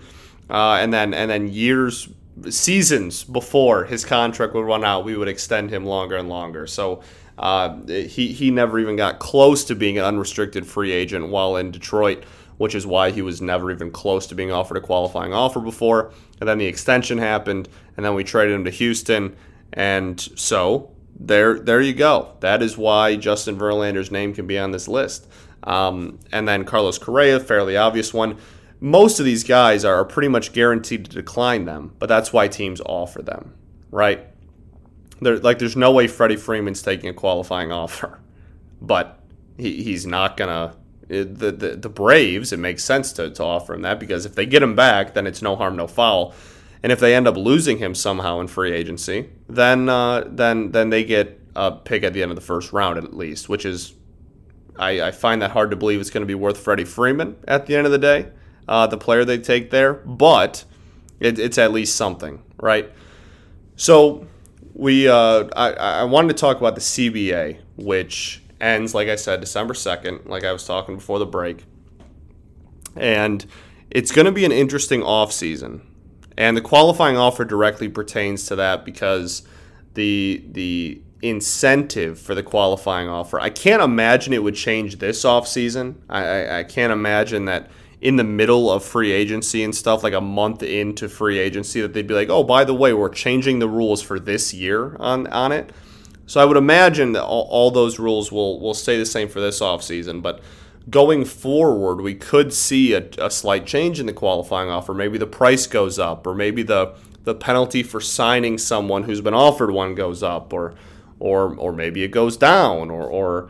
uh, 0.49 0.77
and 0.79 0.93
then 0.93 1.13
and 1.13 1.29
then 1.29 1.49
years, 1.49 2.07
seasons 2.49 3.23
before 3.23 3.83
his 3.85 4.05
contract 4.05 4.53
would 4.53 4.65
run 4.65 4.85
out, 4.85 5.03
we 5.03 5.17
would 5.17 5.27
extend 5.27 5.69
him 5.69 5.85
longer 5.85 6.15
and 6.15 6.29
longer. 6.29 6.65
So. 6.67 7.01
Uh, 7.37 7.81
he 7.87 8.27
he 8.27 8.51
never 8.51 8.79
even 8.79 8.95
got 8.95 9.19
close 9.19 9.63
to 9.65 9.75
being 9.75 9.97
an 9.97 10.05
unrestricted 10.05 10.67
free 10.67 10.91
agent 10.91 11.29
while 11.29 11.55
in 11.55 11.71
Detroit 11.71 12.23
which 12.57 12.75
is 12.75 12.85
why 12.85 13.11
he 13.11 13.21
was 13.21 13.41
never 13.41 13.71
even 13.71 13.91
close 13.91 14.27
to 14.27 14.35
being 14.35 14.51
offered 14.51 14.77
a 14.77 14.81
qualifying 14.81 15.33
offer 15.33 15.59
before. 15.59 16.11
And 16.39 16.47
then 16.47 16.57
the 16.57 16.65
extension 16.65 17.17
happened, 17.17 17.67
and 17.97 18.05
then 18.05 18.13
we 18.15 18.23
traded 18.23 18.55
him 18.55 18.65
to 18.65 18.71
Houston. 18.71 19.35
And 19.73 20.19
so 20.19 20.91
there, 21.19 21.59
there 21.59 21.81
you 21.81 21.93
go. 21.93 22.35
That 22.39 22.61
is 22.61 22.77
why 22.77 23.15
Justin 23.15 23.57
Verlander's 23.57 24.11
name 24.11 24.33
can 24.33 24.47
be 24.47 24.57
on 24.57 24.71
this 24.71 24.87
list. 24.87 25.27
Um, 25.63 26.19
and 26.31 26.47
then 26.47 26.65
Carlos 26.65 26.97
Correa, 26.97 27.39
fairly 27.39 27.77
obvious 27.77 28.13
one. 28.13 28.37
Most 28.79 29.19
of 29.19 29.25
these 29.25 29.45
guys 29.45 29.85
are 29.85 30.03
pretty 30.03 30.27
much 30.27 30.51
guaranteed 30.51 31.05
to 31.05 31.11
decline 31.11 31.65
them, 31.65 31.93
but 31.99 32.09
that's 32.09 32.33
why 32.33 32.49
teams 32.49 32.81
offer 32.85 33.21
them, 33.21 33.53
right? 33.91 34.27
There, 35.23 35.37
like, 35.39 35.59
there's 35.59 35.75
no 35.75 35.91
way 35.91 36.07
Freddie 36.07 36.35
Freeman's 36.35 36.81
taking 36.81 37.09
a 37.09 37.13
qualifying 37.13 37.71
offer, 37.71 38.19
but 38.81 39.19
he, 39.57 39.83
he's 39.83 40.05
not 40.05 40.37
gonna 40.37 40.75
the, 41.07 41.51
the, 41.51 41.75
the 41.75 41.89
Braves, 41.89 42.53
it 42.53 42.59
makes 42.59 42.83
sense 42.83 43.13
to, 43.13 43.29
to 43.31 43.43
offer 43.43 43.73
him 43.73 43.81
that 43.81 43.99
because 43.99 44.25
if 44.25 44.35
they 44.35 44.45
get 44.45 44.63
him 44.63 44.75
back, 44.75 45.13
then 45.13 45.27
it's 45.27 45.41
no 45.41 45.55
harm, 45.55 45.75
no 45.75 45.87
foul. 45.87 46.33
And 46.81 46.91
if 46.91 46.99
they 46.99 47.15
end 47.15 47.27
up 47.27 47.37
losing 47.37 47.77
him 47.77 47.95
somehow 47.95 48.39
in 48.39 48.47
free 48.47 48.73
agency, 48.73 49.29
then 49.47 49.87
uh, 49.87 50.25
then 50.27 50.71
then 50.71 50.89
they 50.89 51.03
get 51.03 51.39
a 51.55 51.71
pick 51.71 52.03
at 52.03 52.13
the 52.13 52.21
end 52.21 52.31
of 52.31 52.35
the 52.35 52.41
first 52.41 52.73
round 52.73 52.97
at 52.97 53.15
least, 53.15 53.47
which 53.47 53.65
is 53.65 53.93
I, 54.77 55.01
I 55.01 55.11
find 55.11 55.41
that 55.41 55.51
hard 55.51 55.69
to 55.71 55.77
believe 55.77 56.01
it's 56.01 56.09
going 56.09 56.23
to 56.23 56.27
be 56.27 56.35
worth 56.35 56.57
Freddie 56.57 56.83
Freeman 56.83 57.37
at 57.47 57.67
the 57.67 57.75
end 57.75 57.85
of 57.85 57.91
the 57.91 57.97
day, 57.97 58.27
uh, 58.67 58.87
the 58.87 58.97
player 58.97 59.23
they 59.23 59.37
take 59.37 59.69
there. 59.69 59.93
But 59.93 60.65
it, 61.21 61.39
it's 61.39 61.57
at 61.57 61.71
least 61.71 61.95
something, 61.95 62.43
right? 62.59 62.91
So 63.77 64.27
we 64.73 65.07
uh, 65.07 65.47
I, 65.55 65.71
I 65.73 66.03
wanted 66.03 66.29
to 66.29 66.41
talk 66.41 66.57
about 66.57 66.75
the 66.75 66.81
CBA, 66.81 67.59
which 67.77 68.41
ends, 68.59 68.95
like 68.95 69.09
I 69.09 69.15
said, 69.15 69.39
December 69.41 69.73
2nd, 69.73 70.27
like 70.27 70.43
I 70.43 70.51
was 70.51 70.65
talking 70.65 70.95
before 70.95 71.19
the 71.19 71.25
break. 71.25 71.65
And 72.95 73.45
it's 73.91 74.11
going 74.11 74.25
to 74.25 74.31
be 74.31 74.45
an 74.45 74.51
interesting 74.51 75.03
off 75.03 75.31
season, 75.31 75.81
And 76.37 76.57
the 76.57 76.61
qualifying 76.61 77.17
offer 77.17 77.45
directly 77.45 77.89
pertains 77.89 78.45
to 78.47 78.55
that 78.55 78.85
because 78.85 79.43
the 79.93 80.43
the 80.49 81.01
incentive 81.21 82.19
for 82.19 82.35
the 82.35 82.43
qualifying 82.43 83.07
offer, 83.07 83.39
I 83.39 83.49
can't 83.49 83.81
imagine 83.81 84.33
it 84.33 84.43
would 84.43 84.55
change 84.55 84.97
this 84.97 85.23
off 85.23 85.47
season. 85.47 86.01
I, 86.09 86.25
I, 86.25 86.59
I 86.59 86.63
can't 86.63 86.91
imagine 86.91 87.45
that 87.45 87.69
in 88.03 88.17
the 88.17 88.23
middle 88.23 88.69
of 88.69 88.83
free 88.83 89.13
agency 89.13 89.63
and 89.63 89.73
stuff, 89.73 90.03
like 90.03 90.13
a 90.13 90.19
month 90.19 90.61
into 90.61 91.07
free 91.07 91.39
agency, 91.39 91.79
that 91.79 91.93
they'd 91.93 92.05
be 92.05 92.13
like, 92.13 92.29
oh, 92.29 92.43
by 92.43 92.65
the 92.65 92.73
way, 92.73 92.91
we're 92.91 93.07
changing 93.07 93.59
the 93.59 93.67
rules 93.69 94.01
for 94.01 94.19
this 94.19 94.53
year 94.53 94.97
on, 94.99 95.25
on 95.27 95.53
it. 95.53 95.71
So 96.25 96.41
I 96.41 96.45
would 96.45 96.57
imagine 96.57 97.13
that 97.13 97.23
all, 97.23 97.47
all 97.49 97.71
those 97.71 97.99
rules 97.99 98.29
will, 98.29 98.59
will 98.59 98.73
stay 98.73 98.97
the 98.97 99.05
same 99.05 99.29
for 99.29 99.39
this 99.39 99.61
offseason. 99.61 100.21
But 100.21 100.41
going 100.89 101.23
forward, 101.23 102.01
we 102.01 102.13
could 102.13 102.51
see 102.51 102.91
a, 102.93 103.07
a 103.19 103.31
slight 103.31 103.65
change 103.65 104.01
in 104.01 104.05
the 104.05 104.13
qualifying 104.13 104.69
offer. 104.69 104.93
Maybe 104.93 105.17
the 105.17 105.25
price 105.25 105.65
goes 105.65 105.97
up, 105.97 106.27
or 106.27 106.35
maybe 106.35 106.61
the, 106.61 106.95
the 107.23 107.33
penalty 107.33 107.83
for 107.83 108.01
signing 108.01 108.57
someone 108.57 109.03
who's 109.03 109.21
been 109.21 109.33
offered 109.33 109.71
one 109.71 109.95
goes 109.95 110.21
up, 110.21 110.51
or 110.51 110.75
or 111.19 111.55
or 111.55 111.71
maybe 111.71 112.03
it 112.03 112.09
goes 112.09 112.35
down, 112.35 112.89
or 112.89 113.03
or 113.03 113.47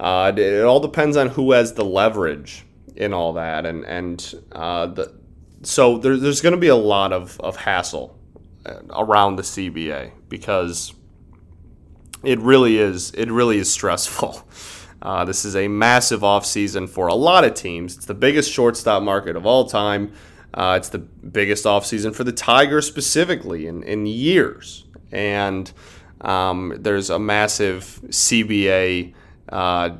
uh, 0.00 0.32
it 0.36 0.64
all 0.64 0.80
depends 0.80 1.16
on 1.16 1.28
who 1.28 1.52
has 1.52 1.74
the 1.74 1.84
leverage 1.84 2.64
in 2.96 3.12
all 3.12 3.34
that, 3.34 3.66
and 3.66 3.84
and 3.84 4.34
uh, 4.52 4.86
the, 4.86 5.14
so 5.62 5.98
there, 5.98 6.16
there's 6.16 6.40
going 6.40 6.54
to 6.54 6.60
be 6.60 6.68
a 6.68 6.76
lot 6.76 7.12
of, 7.12 7.40
of 7.40 7.56
hassle 7.56 8.18
uh, 8.66 8.74
around 8.90 9.36
the 9.36 9.42
CBA 9.42 10.12
because 10.28 10.92
it 12.22 12.38
really 12.40 12.78
is 12.78 13.12
it 13.12 13.30
really 13.30 13.58
is 13.58 13.72
stressful. 13.72 14.46
Uh, 15.02 15.24
this 15.24 15.44
is 15.44 15.56
a 15.56 15.66
massive 15.66 16.20
offseason 16.20 16.88
for 16.88 17.08
a 17.08 17.14
lot 17.14 17.42
of 17.42 17.54
teams. 17.54 17.96
It's 17.96 18.06
the 18.06 18.14
biggest 18.14 18.52
shortstop 18.52 19.02
market 19.02 19.34
of 19.34 19.44
all 19.44 19.64
time. 19.64 20.12
Uh, 20.54 20.76
it's 20.78 20.90
the 20.90 21.00
biggest 21.00 21.64
offseason 21.64 22.14
for 22.14 22.22
the 22.22 22.30
Tigers 22.30 22.86
specifically 22.86 23.66
in, 23.66 23.82
in 23.82 24.06
years. 24.06 24.84
And 25.10 25.72
um, 26.20 26.76
there's 26.78 27.10
a 27.10 27.18
massive 27.18 28.00
CBA 28.10 29.12
uh, 29.48 29.90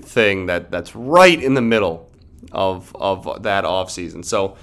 thing 0.00 0.46
that, 0.46 0.72
that's 0.72 0.96
right 0.96 1.40
in 1.40 1.54
the 1.54 1.62
middle 1.62 2.09
of, 2.52 2.94
of 2.96 3.42
that 3.42 3.64
offseason. 3.64 4.24
So 4.24 4.56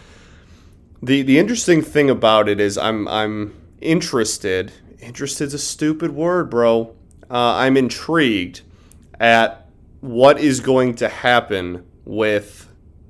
the, 1.02 1.22
the 1.22 1.38
interesting 1.40 1.82
thing 1.82 2.10
about 2.10 2.50
it 2.50 2.60
is 2.60 2.78
I'm, 2.78 3.08
I'm 3.08 3.54
interested. 3.82 4.72
Interested 5.00 5.46
is 5.46 5.54
a 5.54 5.60
stupid 5.60 6.12
word, 6.12 6.50
bro 6.50 6.96
uh, 7.30 7.56
I'm 7.56 7.78
intrigued 7.78 8.62
at 9.20 9.68
what 10.02 10.40
is 10.40 10.60
going 10.60 10.96
to 10.96 11.10
happen 11.10 11.86
with 12.06 12.70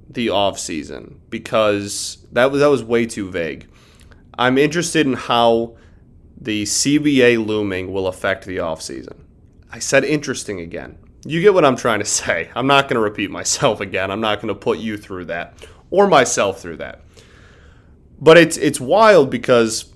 the 0.10 0.30
off 0.30 0.58
season 0.58 1.20
because 1.30 2.18
that 2.32 2.52
was 2.52 2.62
that 2.62 2.68
was 2.68 2.84
way 2.84 3.06
too 3.06 3.30
vague. 3.30 3.68
I'm 4.38 4.58
interested 4.58 5.06
in 5.06 5.14
how 5.14 5.76
the 6.40 6.64
CBA 6.64 7.46
looming 7.46 7.92
will 7.92 8.08
affect 8.08 8.46
the 8.46 8.60
off 8.60 8.82
season. 8.82 9.26
I 9.72 9.80
said 9.80 10.04
interesting 10.04 10.60
again. 10.60 10.98
You 11.28 11.42
get 11.42 11.54
what 11.54 11.66
I'm 11.66 11.76
trying 11.76 12.00
to 12.00 12.06
say. 12.06 12.50
I'm 12.56 12.68
not 12.68 12.84
going 12.84 12.96
to 12.96 13.02
repeat 13.02 13.30
myself 13.30 13.82
again. 13.82 14.12
I'm 14.12 14.22
not 14.22 14.42
going 14.42 14.48
to 14.48 14.56
put 14.56 14.80
you 14.80 14.98
through 14.98 15.26
that 15.26 15.66
or 15.90 16.08
myself 16.08 16.62
through 16.62 16.78
that. 16.78 17.02
But 18.20 18.38
it's 18.38 18.58
it's 18.58 18.80
wild 18.80 19.30
because 19.30 19.94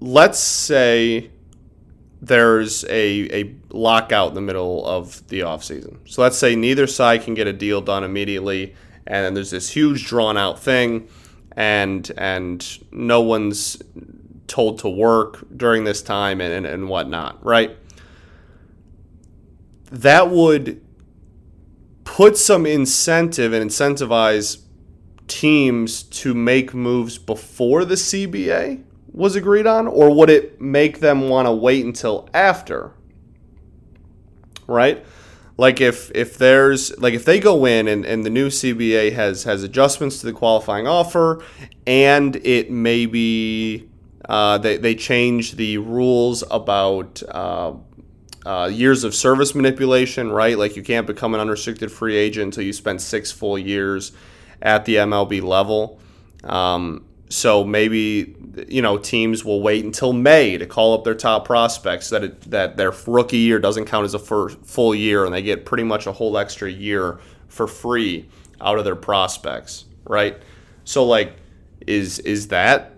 let's 0.00 0.38
say 0.38 1.30
there's 2.20 2.84
a, 2.84 3.42
a 3.42 3.54
lockout 3.70 4.30
in 4.30 4.34
the 4.34 4.40
middle 4.40 4.84
of 4.86 5.26
the 5.28 5.40
offseason. 5.40 5.98
So 6.06 6.22
let's 6.22 6.38
say 6.38 6.56
neither 6.56 6.86
side 6.86 7.22
can 7.22 7.34
get 7.34 7.46
a 7.46 7.52
deal 7.52 7.80
done 7.82 8.02
immediately, 8.02 8.74
and 9.06 9.26
then 9.26 9.34
there's 9.34 9.50
this 9.50 9.70
huge 9.70 10.06
drawn 10.06 10.36
out 10.36 10.58
thing, 10.58 11.08
and 11.52 12.10
and 12.16 12.78
no 12.92 13.20
one's 13.20 13.80
told 14.46 14.78
to 14.80 14.88
work 14.88 15.44
during 15.56 15.84
this 15.84 16.02
time 16.02 16.40
and, 16.40 16.52
and, 16.52 16.66
and 16.66 16.88
whatnot, 16.88 17.44
right? 17.44 17.76
That 19.94 20.30
would 20.30 20.80
put 22.02 22.36
some 22.36 22.66
incentive 22.66 23.52
and 23.52 23.70
incentivize 23.70 24.62
teams 25.28 26.02
to 26.02 26.34
make 26.34 26.74
moves 26.74 27.16
before 27.16 27.84
the 27.84 27.94
CBA 27.94 28.82
was 29.12 29.36
agreed 29.36 29.66
on, 29.66 29.86
or 29.86 30.12
would 30.12 30.30
it 30.30 30.60
make 30.60 30.98
them 30.98 31.28
want 31.28 31.46
to 31.46 31.52
wait 31.52 31.84
until 31.84 32.28
after? 32.34 32.92
Right? 34.66 35.04
Like 35.56 35.80
if 35.80 36.10
if 36.12 36.36
there's 36.36 36.98
like 36.98 37.14
if 37.14 37.24
they 37.24 37.38
go 37.38 37.64
in 37.64 37.86
and, 37.86 38.04
and 38.04 38.24
the 38.24 38.30
new 38.30 38.48
CBA 38.48 39.12
has 39.12 39.44
has 39.44 39.62
adjustments 39.62 40.18
to 40.18 40.26
the 40.26 40.32
qualifying 40.32 40.88
offer 40.88 41.44
and 41.86 42.34
it 42.36 42.72
maybe 42.72 43.88
uh, 44.28 44.58
they, 44.58 44.78
they 44.78 44.96
change 44.96 45.52
the 45.52 45.78
rules 45.78 46.42
about 46.50 47.22
uh, 47.28 47.74
uh, 48.44 48.70
years 48.72 49.04
of 49.04 49.14
service 49.14 49.54
manipulation, 49.54 50.30
right? 50.30 50.58
Like 50.58 50.76
you 50.76 50.82
can't 50.82 51.06
become 51.06 51.34
an 51.34 51.40
unrestricted 51.40 51.90
free 51.90 52.16
agent 52.16 52.44
until 52.46 52.64
you 52.64 52.72
spend 52.72 53.00
six 53.00 53.32
full 53.32 53.58
years 53.58 54.12
at 54.60 54.84
the 54.84 54.96
MLB 54.96 55.42
level. 55.42 55.98
Um, 56.44 57.04
so 57.30 57.64
maybe 57.64 58.36
you 58.68 58.82
know 58.82 58.98
teams 58.98 59.44
will 59.44 59.62
wait 59.62 59.84
until 59.84 60.12
May 60.12 60.58
to 60.58 60.66
call 60.66 60.94
up 60.94 61.04
their 61.04 61.14
top 61.14 61.44
prospects 61.44 62.10
that 62.10 62.22
it, 62.22 62.40
that 62.50 62.76
their 62.76 62.92
rookie 63.06 63.38
year 63.38 63.58
doesn't 63.58 63.86
count 63.86 64.04
as 64.04 64.14
a 64.14 64.18
full 64.18 64.94
year 64.94 65.24
and 65.24 65.34
they 65.34 65.42
get 65.42 65.64
pretty 65.64 65.84
much 65.84 66.06
a 66.06 66.12
whole 66.12 66.36
extra 66.38 66.70
year 66.70 67.18
for 67.48 67.66
free 67.66 68.28
out 68.60 68.78
of 68.78 68.84
their 68.84 68.96
prospects, 68.96 69.86
right? 70.04 70.36
So 70.84 71.04
like 71.04 71.34
is 71.86 72.18
is 72.20 72.48
that 72.48 72.93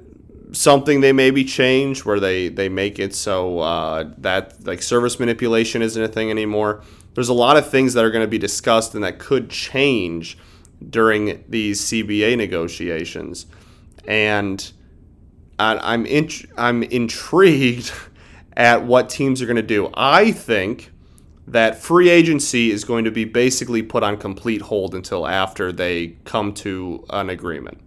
something 0.53 1.01
they 1.01 1.13
maybe 1.13 1.45
change 1.45 2.05
where 2.05 2.21
they 2.21 2.49
they 2.49 2.69
make 2.69 2.99
it 2.99 3.15
so 3.15 3.61
uh, 3.61 4.11
that 4.19 4.65
like 4.65 4.83
service 4.83 5.19
manipulation 5.19 5.83
isn't 5.83 6.03
a 6.03 6.09
thing 6.09 6.31
anymore. 6.31 6.83
There's 7.15 7.29
a 7.29 7.35
lot 7.35 7.57
of 7.57 7.69
things 7.71 7.95
that 7.95 8.05
are 8.05 8.11
going 8.11 8.25
to 8.25 8.29
be 8.31 8.39
discussed 8.39 8.95
and 8.95 9.03
that 9.03 9.19
could 9.19 9.49
change 9.49 10.37
during 10.91 11.43
these 11.49 11.81
CBA 11.81 12.37
negotiations, 12.37 13.47
and 14.07 14.73
I'm 15.59 16.07
I'm 16.57 16.83
intrigued 16.85 17.93
at 18.57 18.85
what 18.85 19.11
teams 19.11 19.43
are 19.43 19.47
going 19.47 19.57
to 19.57 19.63
do. 19.63 19.91
I 19.95 20.33
think 20.33 20.91
that 21.49 21.81
free 21.81 22.09
agency 22.09 22.71
is 22.71 22.85
going 22.85 23.05
to 23.05 23.11
be 23.11 23.25
basically 23.25 23.83
put 23.83 24.03
on 24.03 24.17
complete 24.17 24.63
hold 24.63 24.95
until 24.95 25.27
after 25.27 25.71
they 25.71 26.17
come 26.25 26.53
to 26.53 27.05
an 27.11 27.31
agreement. 27.31 27.81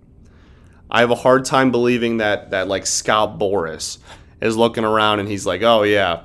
I 0.92 1.02
have 1.02 1.12
a 1.12 1.16
hard 1.16 1.46
time 1.46 1.72
believing 1.72 2.18
that 2.18 2.52
that 2.52 2.68
like 2.68 2.86
Scott 2.86 3.38
Boras 3.38 4.00
is 4.42 4.58
looking 4.58 4.84
around 4.84 5.20
and 5.20 5.30
he's 5.30 5.46
like, 5.46 5.62
"Oh 5.62 5.84
yeah, 5.84 6.24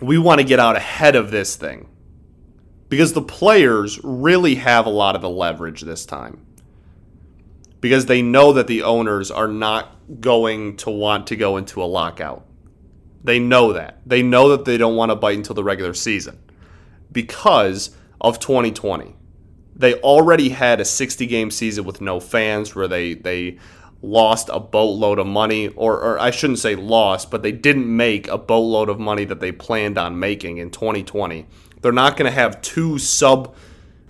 we 0.00 0.18
want 0.18 0.40
to 0.40 0.46
get 0.46 0.58
out 0.58 0.76
ahead 0.76 1.16
of 1.16 1.30
this 1.30 1.56
thing." 1.56 1.88
Because 2.88 3.12
the 3.12 3.22
players 3.22 4.00
really 4.02 4.54
have 4.54 4.86
a 4.86 4.90
lot 4.90 5.14
of 5.14 5.20
the 5.20 5.28
leverage 5.28 5.82
this 5.82 6.06
time. 6.06 6.46
Because 7.80 8.06
they 8.06 8.22
know 8.22 8.52
that 8.54 8.66
the 8.66 8.82
owners 8.82 9.30
are 9.30 9.46
not 9.46 10.20
going 10.20 10.76
to 10.78 10.90
want 10.90 11.26
to 11.26 11.36
go 11.36 11.58
into 11.58 11.82
a 11.82 11.84
lockout. 11.84 12.46
They 13.22 13.38
know 13.38 13.74
that. 13.74 14.00
They 14.06 14.22
know 14.22 14.48
that 14.48 14.64
they 14.64 14.78
don't 14.78 14.96
want 14.96 15.10
to 15.10 15.16
bite 15.16 15.36
until 15.36 15.54
the 15.54 15.62
regular 15.62 15.92
season 15.92 16.38
because 17.12 17.94
of 18.20 18.38
2020 18.38 19.14
they 19.78 19.94
already 19.94 20.50
had 20.50 20.80
a 20.80 20.84
60 20.84 21.26
game 21.26 21.50
season 21.50 21.84
with 21.84 22.00
no 22.00 22.20
fans 22.20 22.74
where 22.74 22.88
they 22.88 23.14
they 23.14 23.58
lost 24.00 24.48
a 24.52 24.60
boatload 24.60 25.18
of 25.18 25.26
money 25.26 25.68
or, 25.68 26.00
or 26.00 26.20
I 26.20 26.30
shouldn't 26.30 26.60
say 26.60 26.76
lost 26.76 27.30
but 27.30 27.42
they 27.42 27.52
didn't 27.52 27.96
make 27.96 28.28
a 28.28 28.38
boatload 28.38 28.88
of 28.88 29.00
money 29.00 29.24
that 29.24 29.40
they 29.40 29.50
planned 29.50 29.98
on 29.98 30.18
making 30.18 30.58
in 30.58 30.70
2020 30.70 31.46
they're 31.80 31.92
not 31.92 32.16
going 32.16 32.30
to 32.30 32.34
have 32.34 32.60
two 32.62 32.98
sub 32.98 33.54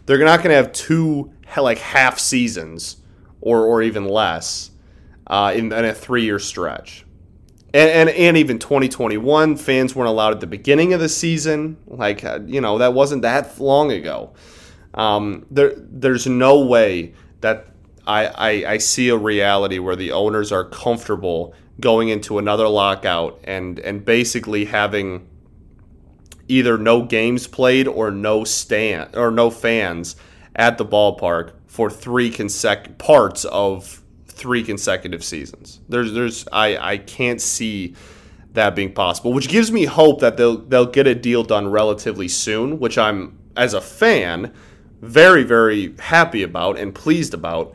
they're 0.05 0.19
not 0.19 0.39
going 0.39 0.51
to 0.51 0.57
have 0.57 0.73
two 0.73 1.33
like 1.57 1.79
half 1.79 2.19
seasons 2.19 2.99
or 3.41 3.65
or 3.65 3.83
even 3.83 4.07
less 4.07 4.71
uh, 5.29 5.53
in, 5.55 5.73
in 5.73 5.85
a 5.85 5.95
three 5.95 6.25
year 6.25 6.39
stretch. 6.39 7.05
And, 7.75 7.91
and, 7.91 8.09
and 8.09 8.37
even 8.39 8.59
2021 8.59 9.57
fans 9.57 9.95
weren't 9.95 10.09
allowed 10.09 10.33
at 10.33 10.41
the 10.41 10.47
beginning 10.47 10.95
of 10.95 11.01
the 11.01 11.09
season 11.09 11.77
like 11.87 12.25
uh, 12.25 12.41
you 12.47 12.63
know 12.63 12.79
that 12.79 12.95
wasn't 12.95 13.21
that 13.23 13.61
long 13.61 13.93
ago 13.93 14.33
um, 14.95 15.47
there, 15.51 15.73
there's 15.77 16.27
no 16.27 16.65
way 16.65 17.15
that 17.41 17.67
I, 18.07 18.27
I, 18.27 18.73
I 18.73 18.79
see 18.79 19.11
a 19.11 19.17
reality 19.17 19.79
where 19.79 19.97
the 19.97 20.13
owners 20.13 20.51
are 20.51 20.65
comfortable 20.65 21.55
going 21.81 22.09
into 22.09 22.39
another 22.39 22.67
lockout 22.67 23.41
and 23.45 23.79
and 23.79 24.05
basically 24.05 24.65
having 24.65 25.29
either 26.49 26.79
no 26.79 27.03
games 27.03 27.47
played 27.47 27.87
or 27.87 28.11
no 28.11 28.43
stand 28.45 29.15
or 29.15 29.31
no 29.31 29.51
fans 29.51 30.17
at 30.57 30.79
the 30.79 30.85
ballpark 30.85 31.53
for 31.67 31.91
three 31.91 32.31
consec 32.31 32.99
parts 32.99 33.45
of 33.45 34.03
three 34.27 34.65
consecutive 34.65 35.23
seasons. 35.23 35.81
There's 35.89 36.13
there's 36.13 36.49
I 36.51 36.77
I 36.77 36.99
can't 36.99 37.41
see 37.41 37.95
that 38.55 38.75
being 38.75 38.93
possible, 38.93 39.33
which 39.33 39.49
gives 39.49 39.71
me 39.71 39.85
hope 39.85 40.21
that 40.21 40.37
they'll 40.37 40.57
they'll 40.57 40.87
get 40.87 41.07
a 41.07 41.15
deal 41.15 41.45
done 41.45 41.69
relatively 41.69 42.29
soon, 42.29 42.81
which 42.81 42.99
I'm 42.99 43.39
as 43.57 43.75
a 43.75 43.81
fan 43.81 44.53
very, 45.01 45.45
very 45.45 45.95
happy 45.99 46.43
about 46.43 46.79
and 46.79 46.95
pleased 46.95 47.35
about. 47.35 47.75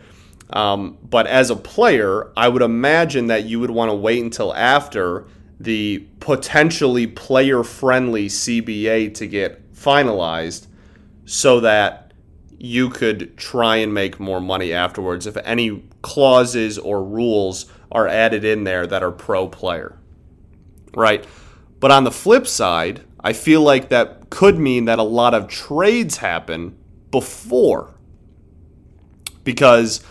Um, 0.49 0.97
but 1.03 1.25
as 1.27 1.49
a 1.49 1.55
player, 1.55 2.31
I 2.37 2.47
would 2.47 2.61
imagine 2.61 3.27
that 3.27 3.45
you 3.45 3.59
would 3.59 3.71
want 3.71 3.89
to 3.89 3.95
wait 3.95 4.21
until 4.23 4.53
after 4.53 5.25
the 5.59 6.05
potentially 6.19 7.07
player 7.07 7.63
friendly 7.63 8.27
CBA 8.27 9.13
to 9.15 9.27
get 9.27 9.73
finalized 9.73 10.67
so 11.25 11.59
that 11.61 12.11
you 12.57 12.89
could 12.89 13.35
try 13.37 13.77
and 13.77 13.93
make 13.93 14.19
more 14.19 14.39
money 14.39 14.73
afterwards 14.73 15.25
if 15.27 15.37
any 15.43 15.83
clauses 16.01 16.77
or 16.77 17.03
rules 17.03 17.65
are 17.91 18.07
added 18.07 18.43
in 18.43 18.63
there 18.63 18.85
that 18.87 19.03
are 19.03 19.11
pro 19.11 19.47
player. 19.47 19.97
Right? 20.93 21.25
But 21.79 21.91
on 21.91 22.03
the 22.03 22.11
flip 22.11 22.47
side, 22.47 23.01
I 23.19 23.33
feel 23.33 23.61
like 23.61 23.89
that 23.89 24.29
could 24.29 24.57
mean 24.57 24.85
that 24.85 24.99
a 24.99 25.03
lot 25.03 25.33
of 25.33 25.47
trades 25.47 26.17
happen 26.17 26.77
before. 27.13 27.93
Because 29.43 30.03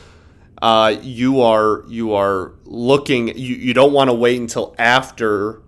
uh, 0.62 0.94
you 1.02 1.40
are 1.40 1.82
you 1.88 2.14
are 2.14 2.52
looking 2.64 3.36
you, 3.36 3.56
you 3.56 3.74
don't 3.74 3.92
want 3.92 4.08
to 4.08 4.14
wait 4.14 4.40
until 4.40 4.74
after 4.78 5.60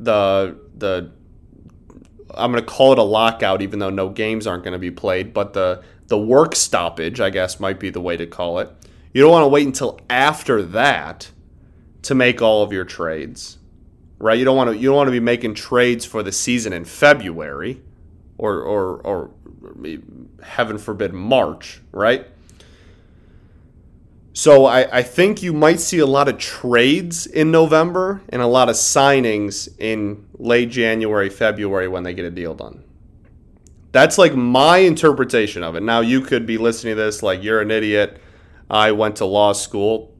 the 0.00 0.58
the 0.76 1.12
I'm 2.34 2.50
going 2.50 2.64
to 2.64 2.68
call 2.68 2.92
it 2.92 2.98
a 2.98 3.02
lockout 3.02 3.62
even 3.62 3.78
though 3.78 3.90
no 3.90 4.08
games 4.08 4.46
aren't 4.46 4.64
going 4.64 4.72
to 4.72 4.78
be 4.78 4.90
played 4.90 5.32
but 5.32 5.52
the 5.52 5.84
the 6.08 6.18
work 6.18 6.56
stoppage 6.56 7.20
I 7.20 7.30
guess 7.30 7.60
might 7.60 7.78
be 7.78 7.90
the 7.90 8.00
way 8.00 8.16
to 8.16 8.26
call 8.26 8.58
it. 8.58 8.70
You 9.12 9.22
don't 9.22 9.30
want 9.30 9.44
to 9.44 9.48
wait 9.48 9.66
until 9.66 10.00
after 10.10 10.62
that 10.62 11.30
to 12.02 12.14
make 12.14 12.42
all 12.42 12.62
of 12.62 12.72
your 12.72 12.84
trades 12.84 13.58
right? 14.18 14.38
You 14.38 14.44
don't 14.44 14.56
want 14.56 14.70
to 14.70 14.76
you 14.76 14.88
don't 14.88 14.96
want 14.96 15.08
to 15.08 15.12
be 15.12 15.20
making 15.20 15.54
trades 15.54 16.04
for 16.04 16.22
the 16.22 16.32
season 16.32 16.72
in 16.72 16.84
February 16.84 17.82
or 18.38 18.60
or 18.60 18.96
or 18.98 19.30
heaven 20.42 20.78
forbid, 20.78 21.12
March, 21.12 21.80
right? 21.92 22.26
So 24.32 24.64
I, 24.66 24.98
I 24.98 25.02
think 25.02 25.42
you 25.42 25.52
might 25.52 25.80
see 25.80 25.98
a 25.98 26.06
lot 26.06 26.28
of 26.28 26.38
trades 26.38 27.26
in 27.26 27.50
November 27.50 28.22
and 28.28 28.40
a 28.40 28.46
lot 28.46 28.68
of 28.68 28.76
signings 28.76 29.68
in 29.78 30.26
late 30.38 30.70
January, 30.70 31.28
February 31.28 31.88
when 31.88 32.04
they 32.04 32.14
get 32.14 32.24
a 32.24 32.30
deal 32.30 32.54
done. 32.54 32.84
That's 33.92 34.18
like 34.18 34.34
my 34.34 34.78
interpretation 34.78 35.62
of 35.62 35.74
it. 35.74 35.82
Now 35.82 36.00
you 36.00 36.20
could 36.20 36.46
be 36.46 36.58
listening 36.58 36.96
to 36.96 37.02
this 37.02 37.22
like 37.22 37.42
you're 37.42 37.60
an 37.60 37.70
idiot. 37.70 38.20
I 38.70 38.92
went 38.92 39.16
to 39.16 39.24
law 39.24 39.52
school. 39.52 40.14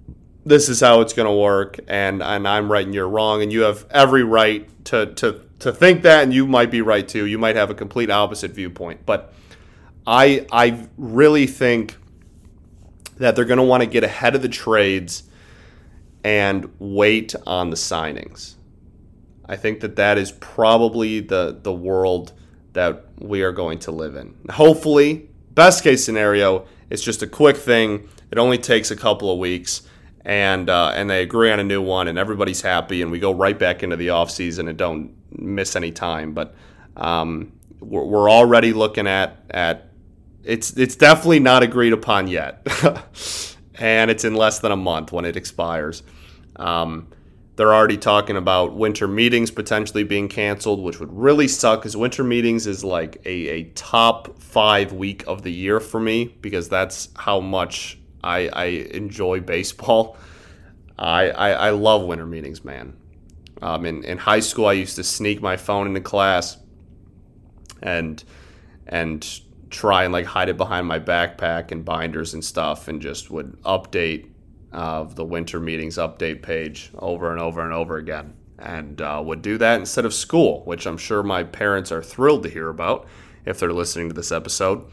This 0.45 0.69
is 0.69 0.81
how 0.81 1.03
it's 1.03 1.13
going 1.13 1.29
to 1.29 1.35
work, 1.35 1.79
and 1.87 2.23
and 2.23 2.49
I'm 2.49 2.73
right 2.73 2.85
and 2.85 2.95
you're 2.95 3.09
wrong, 3.09 3.43
and 3.43 3.53
you 3.53 3.61
have 3.61 3.87
every 3.91 4.25
right 4.25 4.69
to 4.87 5.15
to 5.15 5.41
to 5.61 5.73
think 5.73 6.03
that, 6.03 6.25
and 6.25 6.35
you 6.35 6.47
might 6.47 6.71
be 6.71 6.81
right 6.81 7.07
too. 7.07 7.27
You 7.27 7.39
might 7.39 7.55
have 7.55 7.71
a 7.71 7.75
complete 7.75 8.11
opposite 8.11 8.51
viewpoint, 8.51 9.07
but 9.07 9.33
I 10.07 10.47
I 10.51 10.87
really 10.97 11.47
think 11.47 11.97
that 13.19 13.37
they're 13.37 13.45
going 13.45 13.59
to 13.59 13.65
want 13.65 13.83
to 13.83 13.87
get 13.89 14.03
ahead 14.03 14.35
of 14.35 14.43
the 14.43 14.49
trades 14.49 15.25
and 16.25 16.71
wait 16.79 17.35
on 17.47 17.71
the 17.71 17.77
signings. 17.77 18.55
I 19.47 19.57
think 19.57 19.81
that 19.81 19.97
that 19.97 20.19
is 20.19 20.33
probably 20.33 21.21
the 21.21 21.59
the 21.63 21.73
world 21.73 22.33
that 22.73 23.05
we 23.19 23.43
are 23.43 23.53
going 23.53 23.79
to 23.81 23.91
live 23.91 24.17
in. 24.17 24.35
Hopefully, 24.51 25.29
best 25.51 25.83
case 25.83 26.05
scenario, 26.05 26.67
it's 26.89 27.03
just 27.03 27.23
a 27.23 27.27
quick 27.27 27.57
thing. 27.57 28.09
It 28.31 28.39
only 28.39 28.59
takes 28.59 28.91
a 28.91 28.97
couple 28.97 29.33
of 29.33 29.39
weeks, 29.39 29.83
and 30.25 30.71
uh, 30.71 30.93
and 30.95 31.11
they 31.11 31.23
agree 31.23 31.51
on 31.51 31.59
a 31.59 31.65
new 31.65 31.83
one, 31.83 32.09
and 32.09 32.19
everybody's 32.19 32.63
happy, 32.63 33.03
and 33.03 33.11
we 33.11 33.19
go 33.19 33.33
right 33.33 33.59
back 33.59 33.83
into 33.83 33.97
the 33.97 34.11
off 34.11 34.31
season 34.31 34.69
and 34.69 34.79
don't 34.79 35.15
miss 35.33 35.75
any 35.75 35.91
time. 35.91 36.33
But 36.33 36.55
um, 36.97 37.53
we're, 37.81 38.05
we're 38.05 38.31
already 38.31 38.73
looking 38.73 39.07
at 39.07 39.37
at 39.51 39.90
it's 40.45 40.77
it's 40.77 40.97
definitely 40.97 41.41
not 41.41 41.63
agreed 41.63 41.93
upon 41.93 42.29
yet, 42.29 42.67
and 43.75 44.11
it's 44.11 44.25
in 44.25 44.35
less 44.35 44.59
than 44.59 44.73
a 44.73 44.77
month 44.77 45.13
when 45.13 45.25
it 45.25 45.37
expires. 45.37 46.03
Um, 46.57 47.09
they're 47.57 47.75
already 47.75 47.99
talking 47.99 48.37
about 48.37 48.75
winter 48.75 49.07
meetings 49.07 49.51
potentially 49.51 50.03
being 50.03 50.29
canceled, 50.29 50.81
which 50.81 50.99
would 50.99 51.13
really 51.13 51.47
suck 51.47 51.81
because 51.81 51.95
winter 51.95 52.25
meetings 52.25 52.67
is 52.67 52.83
like 52.83 53.21
a, 53.27 53.49
a 53.49 53.65
top 53.75 54.41
five 54.41 54.95
week 54.95 55.25
of 55.27 55.43
the 55.43 55.53
year 55.53 55.79
for 55.79 56.01
me 56.01 56.37
because 56.41 56.71
that's 56.71 57.11
how 57.17 57.39
much 57.39 57.99
I, 58.25 58.49
I 58.49 58.65
enjoy 58.65 59.41
baseball. 59.41 60.17
I, 60.99 61.31
I, 61.31 61.51
I 61.51 61.71
love 61.71 62.05
winter 62.05 62.25
meetings, 62.25 62.65
man. 62.65 62.97
Um, 63.61 63.85
in, 63.85 64.05
in 64.05 64.17
high 64.17 64.41
school, 64.41 64.67
I 64.67 64.73
used 64.73 64.97
to 64.97 65.05
sneak 65.05 65.43
my 65.43 65.59
phone 65.59 65.87
into 65.87 66.01
class 66.01 66.57
and 67.83 68.23
and 68.87 69.41
try 69.71 70.05
and 70.05 70.13
like 70.13 70.27
hide 70.27 70.49
it 70.49 70.57
behind 70.57 70.87
my 70.87 70.99
backpack 70.99 71.71
and 71.71 71.85
binders 71.85 72.35
and 72.35 72.45
stuff 72.45 72.89
and 72.89 73.01
just 73.01 73.31
would 73.31 73.61
update 73.63 74.29
uh, 74.73 75.05
the 75.05 75.25
winter 75.25 75.59
meetings 75.59 75.97
update 75.97 76.43
page 76.43 76.91
over 76.99 77.31
and 77.33 77.41
over 77.41 77.63
and 77.63 77.73
over 77.73 77.97
again. 77.97 78.35
And 78.59 79.01
uh, 79.01 79.23
would 79.25 79.41
do 79.41 79.57
that 79.59 79.81
instead 79.81 80.05
of 80.05 80.13
school 80.13 80.63
which 80.67 80.87
i'm 80.87 80.99
sure 80.99 81.23
my 81.23 81.43
parents 81.43 81.91
are 81.91 82.03
thrilled 82.03 82.43
to 82.43 82.51
hear 82.51 82.69
about 82.69 83.07
if 83.47 83.59
they're 83.59 83.73
listening 83.73 84.09
to 84.09 84.15
this 84.15 84.33
episode. 84.33 84.85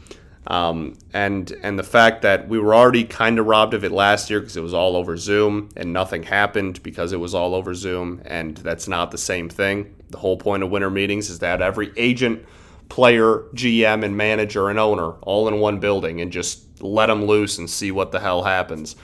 Um, 0.46 0.96
and 1.12 1.54
and 1.62 1.78
the 1.78 1.82
fact 1.82 2.22
that 2.22 2.48
we 2.48 2.58
were 2.58 2.74
already 2.74 3.04
kind 3.04 3.38
of 3.38 3.46
robbed 3.46 3.74
of 3.74 3.84
it 3.84 3.92
last 3.92 4.30
year 4.30 4.40
because 4.40 4.56
it 4.56 4.62
was 4.62 4.72
all 4.72 4.96
over 4.96 5.16
zoom 5.18 5.68
and 5.76 5.92
nothing 5.92 6.22
happened 6.22 6.82
because 6.82 7.12
it 7.12 7.20
was 7.20 7.34
all 7.34 7.54
over 7.54 7.74
zoom 7.74 8.22
and 8.24 8.56
that's 8.56 8.88
not 8.88 9.10
the 9.10 9.18
same 9.18 9.50
thing. 9.50 9.94
The 10.08 10.18
whole 10.18 10.38
point 10.38 10.62
of 10.62 10.70
winter 10.70 10.88
meetings 10.88 11.28
is 11.28 11.40
that 11.40 11.60
every 11.60 11.92
agent 11.98 12.46
player, 12.88 13.44
GM, 13.54 14.04
and 14.04 14.16
manager 14.16 14.68
and 14.68 14.78
owner 14.78 15.12
all 15.22 15.48
in 15.48 15.60
one 15.60 15.78
building 15.78 16.20
and 16.20 16.32
just 16.32 16.82
let 16.82 17.06
them 17.06 17.24
loose 17.24 17.58
and 17.58 17.68
see 17.68 17.90
what 17.90 18.12
the 18.12 18.20
hell 18.20 18.42
happens. 18.42 18.96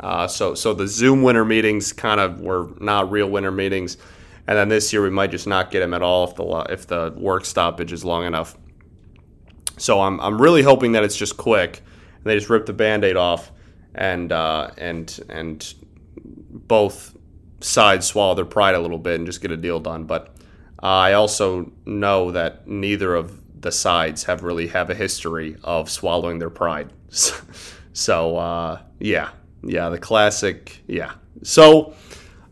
Uh, 0.00 0.26
so, 0.26 0.54
so 0.54 0.74
the 0.74 0.86
Zoom 0.86 1.22
winter 1.22 1.44
meetings 1.44 1.92
kind 1.92 2.20
of 2.20 2.40
were 2.40 2.70
not 2.80 3.10
real 3.10 3.28
winter 3.28 3.50
meetings, 3.50 3.96
and 4.46 4.56
then 4.56 4.68
this 4.68 4.92
year 4.92 5.02
we 5.02 5.10
might 5.10 5.30
just 5.30 5.46
not 5.46 5.70
get 5.70 5.80
them 5.80 5.92
at 5.92 6.02
all 6.02 6.28
if 6.28 6.36
the 6.36 6.44
if 6.72 6.86
the 6.86 7.12
work 7.16 7.44
stoppage 7.44 7.92
is 7.92 8.04
long 8.04 8.24
enough. 8.24 8.56
So 9.76 10.00
I'm 10.00 10.20
I'm 10.20 10.40
really 10.40 10.62
hoping 10.62 10.92
that 10.92 11.04
it's 11.04 11.16
just 11.16 11.36
quick. 11.36 11.82
And 12.16 12.24
they 12.24 12.34
just 12.34 12.50
rip 12.50 12.66
the 12.66 12.72
band-aid 12.72 13.16
off, 13.16 13.52
and 13.94 14.32
uh, 14.32 14.70
and 14.76 15.20
and 15.28 15.74
both 16.16 17.16
sides 17.60 18.06
swallow 18.06 18.34
their 18.34 18.44
pride 18.44 18.74
a 18.74 18.80
little 18.80 18.98
bit 18.98 19.16
and 19.16 19.26
just 19.26 19.40
get 19.40 19.50
a 19.50 19.56
deal 19.56 19.80
done. 19.80 20.04
But 20.04 20.34
I 20.80 21.14
also 21.14 21.72
know 21.84 22.30
that 22.30 22.68
neither 22.68 23.14
of 23.14 23.38
the 23.60 23.72
sides 23.72 24.24
have 24.24 24.44
really 24.44 24.68
have 24.68 24.90
a 24.90 24.94
history 24.94 25.56
of 25.64 25.90
swallowing 25.90 26.38
their 26.38 26.50
pride. 26.50 26.92
so 27.92 28.36
uh, 28.36 28.80
yeah, 28.98 29.30
yeah, 29.62 29.88
the 29.88 29.98
classic. 29.98 30.82
Yeah. 30.86 31.12
So 31.42 31.94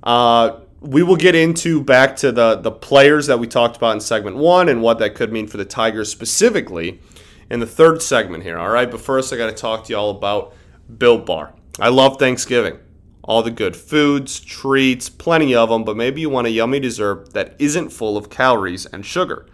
uh, 0.02 0.60
we 0.80 1.02
will 1.02 1.16
get 1.16 1.34
into 1.34 1.82
back 1.82 2.16
to 2.16 2.32
the 2.32 2.56
the 2.56 2.72
players 2.72 3.26
that 3.28 3.38
we 3.38 3.46
talked 3.46 3.76
about 3.76 3.94
in 3.94 4.00
segment 4.00 4.36
one 4.36 4.68
and 4.68 4.82
what 4.82 4.98
that 4.98 5.14
could 5.14 5.32
mean 5.32 5.46
for 5.46 5.56
the 5.56 5.64
Tigers 5.64 6.10
specifically 6.10 7.00
in 7.48 7.60
the 7.60 7.66
third 7.66 8.02
segment 8.02 8.42
here. 8.42 8.58
All 8.58 8.70
right, 8.70 8.90
but 8.90 9.00
first 9.00 9.32
I 9.32 9.36
got 9.36 9.46
to 9.46 9.52
talk 9.52 9.84
to 9.84 9.92
you 9.92 9.96
all 9.96 10.10
about 10.10 10.52
Built 10.98 11.26
Bar. 11.26 11.54
I 11.78 11.88
love 11.90 12.18
Thanksgiving 12.18 12.78
all 13.26 13.42
the 13.42 13.50
good 13.50 13.76
foods, 13.76 14.40
treats, 14.40 15.08
plenty 15.08 15.54
of 15.54 15.68
them, 15.68 15.84
but 15.84 15.96
maybe 15.96 16.20
you 16.20 16.30
want 16.30 16.46
a 16.46 16.50
yummy 16.50 16.80
dessert 16.80 17.32
that 17.34 17.54
isn't 17.58 17.90
full 17.90 18.16
of 18.16 18.30
calories 18.30 18.86
and 18.86 19.04
sugar. 19.04 19.46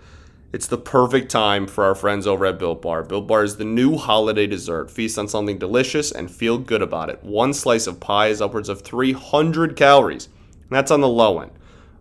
It's 0.53 0.67
the 0.67 0.77
perfect 0.77 1.31
time 1.31 1.67
for 1.67 1.83
our 1.83 1.95
friends 1.95 2.27
over 2.27 2.45
at 2.45 2.59
Built 2.59 2.83
Bar. 2.83 3.05
Built 3.05 3.27
Bar 3.27 3.43
is 3.43 3.57
the 3.57 3.65
new 3.65 3.97
holiday 3.97 4.47
dessert. 4.47 4.91
Feast 4.91 5.17
on 5.17 5.27
something 5.27 5.57
delicious 5.57 6.13
and 6.13 6.31
feel 6.31 6.59
good 6.59 6.83
about 6.83 7.09
it. 7.09 7.25
One 7.25 7.55
slice 7.55 7.87
of 7.87 8.01
pie 8.01 8.27
is 8.27 8.43
upwards 8.43 8.69
of 8.69 8.83
300 8.83 9.75
calories, 9.75 10.27
and 10.27 10.71
that's 10.71 10.91
on 10.91 11.01
the 11.01 11.09
low 11.09 11.41
end. 11.41 11.53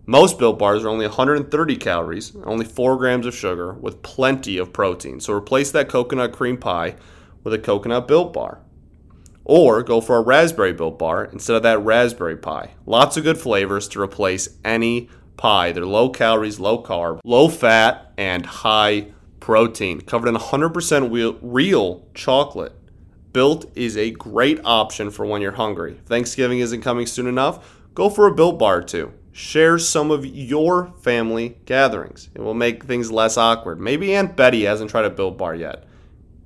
Most 0.06 0.38
Built 0.38 0.60
Bars 0.60 0.84
are 0.84 0.90
only 0.90 1.08
130 1.08 1.78
calories, 1.78 2.36
only 2.44 2.66
4 2.66 2.98
grams 2.98 3.26
of 3.26 3.34
sugar, 3.34 3.72
with 3.72 4.02
plenty 4.02 4.58
of 4.58 4.74
protein. 4.74 5.22
So 5.22 5.32
replace 5.32 5.72
that 5.72 5.88
coconut 5.88 6.34
cream 6.34 6.58
pie 6.58 6.98
with 7.46 7.54
a 7.54 7.60
coconut 7.60 8.10
Built 8.10 8.34
Bar. 8.34 8.60
Or 9.54 9.84
go 9.84 10.00
for 10.00 10.16
a 10.16 10.22
raspberry 10.22 10.72
built 10.72 10.98
bar 10.98 11.26
instead 11.26 11.58
of 11.58 11.64
that 11.64 11.80
raspberry 11.80 12.38
pie. 12.38 12.76
Lots 12.86 13.18
of 13.18 13.26
good 13.26 13.38
flavors 13.38 13.90
to 13.90 14.02
replace 14.02 14.48
any 14.64 15.10
pie. 15.36 15.74
They're 15.74 15.86
low 15.86 16.08
calories, 16.08 16.58
low 16.58 16.82
carb, 16.82 17.20
low 17.26 17.50
fat, 17.50 18.14
and 18.18 18.46
high 18.46 19.08
protein. 19.42 20.00
Covered 20.00 20.30
in 20.30 20.36
100% 20.36 21.40
real 21.42 22.08
chocolate. 22.14 22.72
Built 23.34 23.70
is 23.76 23.98
a 23.98 24.12
great 24.12 24.62
option 24.64 25.12
for 25.12 25.26
when 25.26 25.42
you're 25.42 25.52
hungry. 25.52 26.00
Thanksgiving 26.06 26.60
isn't 26.60 26.80
coming 26.80 27.06
soon 27.06 27.28
enough. 27.28 27.78
Go 27.94 28.10
for 28.10 28.28
a 28.28 28.34
built 28.34 28.58
bar 28.58 28.82
too. 28.82 29.12
Share 29.34 29.78
some 29.78 30.12
of 30.12 30.26
your 30.26 30.94
family 31.02 31.58
gatherings. 31.66 32.30
It 32.36 32.40
will 32.40 32.54
make 32.54 32.86
things 32.86 33.12
less 33.12 33.36
awkward. 33.36 33.82
Maybe 33.82 34.16
Aunt 34.16 34.38
Betty 34.38 34.64
hasn't 34.64 34.92
tried 34.92 35.04
a 35.04 35.10
built 35.10 35.38
bar 35.38 35.56
yet. 35.56 35.90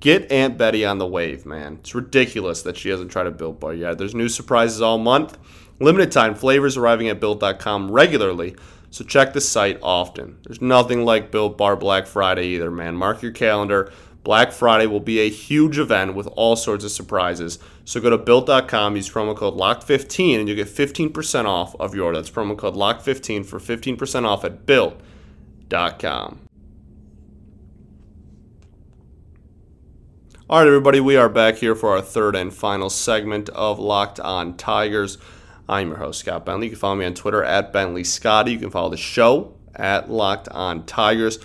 Get 0.06 0.30
Aunt 0.30 0.56
Betty 0.56 0.84
on 0.84 0.98
the 0.98 1.06
wave, 1.08 1.44
man. 1.44 1.78
It's 1.80 1.92
ridiculous 1.92 2.62
that 2.62 2.76
she 2.76 2.90
hasn't 2.90 3.10
tried 3.10 3.26
a 3.26 3.32
Built 3.32 3.58
Bar 3.58 3.74
yet. 3.74 3.98
There's 3.98 4.14
new 4.14 4.28
surprises 4.28 4.80
all 4.80 4.98
month. 4.98 5.36
Limited 5.80 6.12
time 6.12 6.36
flavors 6.36 6.76
arriving 6.76 7.08
at 7.08 7.18
Built.com 7.18 7.90
regularly, 7.90 8.54
so 8.92 9.02
check 9.02 9.32
the 9.32 9.40
site 9.40 9.80
often. 9.82 10.38
There's 10.44 10.62
nothing 10.62 11.04
like 11.04 11.32
Built 11.32 11.58
Bar 11.58 11.74
Black 11.74 12.06
Friday 12.06 12.46
either, 12.50 12.70
man. 12.70 12.94
Mark 12.94 13.20
your 13.20 13.32
calendar. 13.32 13.92
Black 14.22 14.52
Friday 14.52 14.86
will 14.86 15.00
be 15.00 15.18
a 15.18 15.28
huge 15.28 15.76
event 15.76 16.14
with 16.14 16.28
all 16.36 16.54
sorts 16.54 16.84
of 16.84 16.92
surprises. 16.92 17.58
So 17.84 18.00
go 18.00 18.08
to 18.08 18.16
built.com, 18.16 18.94
use 18.94 19.10
promo 19.10 19.36
code 19.36 19.54
LOCK15, 19.56 20.38
and 20.38 20.48
you'll 20.48 20.54
get 20.54 20.68
15% 20.68 21.46
off 21.46 21.74
of 21.80 21.96
your 21.96 22.04
order. 22.04 22.18
That's 22.18 22.30
promo 22.30 22.56
code 22.56 22.76
LOCK15 22.76 23.44
for 23.44 23.58
15% 23.58 24.24
off 24.24 24.44
at 24.44 24.66
built.com. 24.66 26.45
All 30.48 30.60
right, 30.60 30.68
everybody, 30.68 31.00
we 31.00 31.16
are 31.16 31.28
back 31.28 31.56
here 31.56 31.74
for 31.74 31.96
our 31.96 32.00
third 32.00 32.36
and 32.36 32.54
final 32.54 32.88
segment 32.88 33.48
of 33.48 33.80
Locked 33.80 34.20
On 34.20 34.56
Tigers. 34.56 35.18
I'm 35.68 35.88
your 35.88 35.96
host, 35.96 36.20
Scott 36.20 36.46
Bentley. 36.46 36.66
You 36.66 36.70
can 36.70 36.78
follow 36.78 36.94
me 36.94 37.04
on 37.04 37.14
Twitter 37.14 37.42
at 37.42 37.72
Bentley 37.72 38.04
Scotty. 38.04 38.52
You 38.52 38.60
can 38.60 38.70
follow 38.70 38.90
the 38.90 38.96
show 38.96 39.56
at 39.74 40.08
Locked 40.08 40.48
On 40.50 40.86
Tigers. 40.86 41.40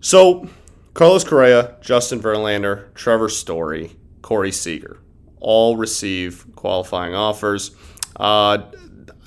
So, 0.00 0.48
Carlos 0.94 1.22
Correa, 1.22 1.76
Justin 1.82 2.22
Verlander, 2.22 2.94
Trevor 2.94 3.28
Story, 3.28 3.94
Corey 4.22 4.52
Seager 4.52 5.00
all 5.38 5.76
receive 5.76 6.46
qualifying 6.56 7.14
offers. 7.14 7.72
Uh, 8.16 8.70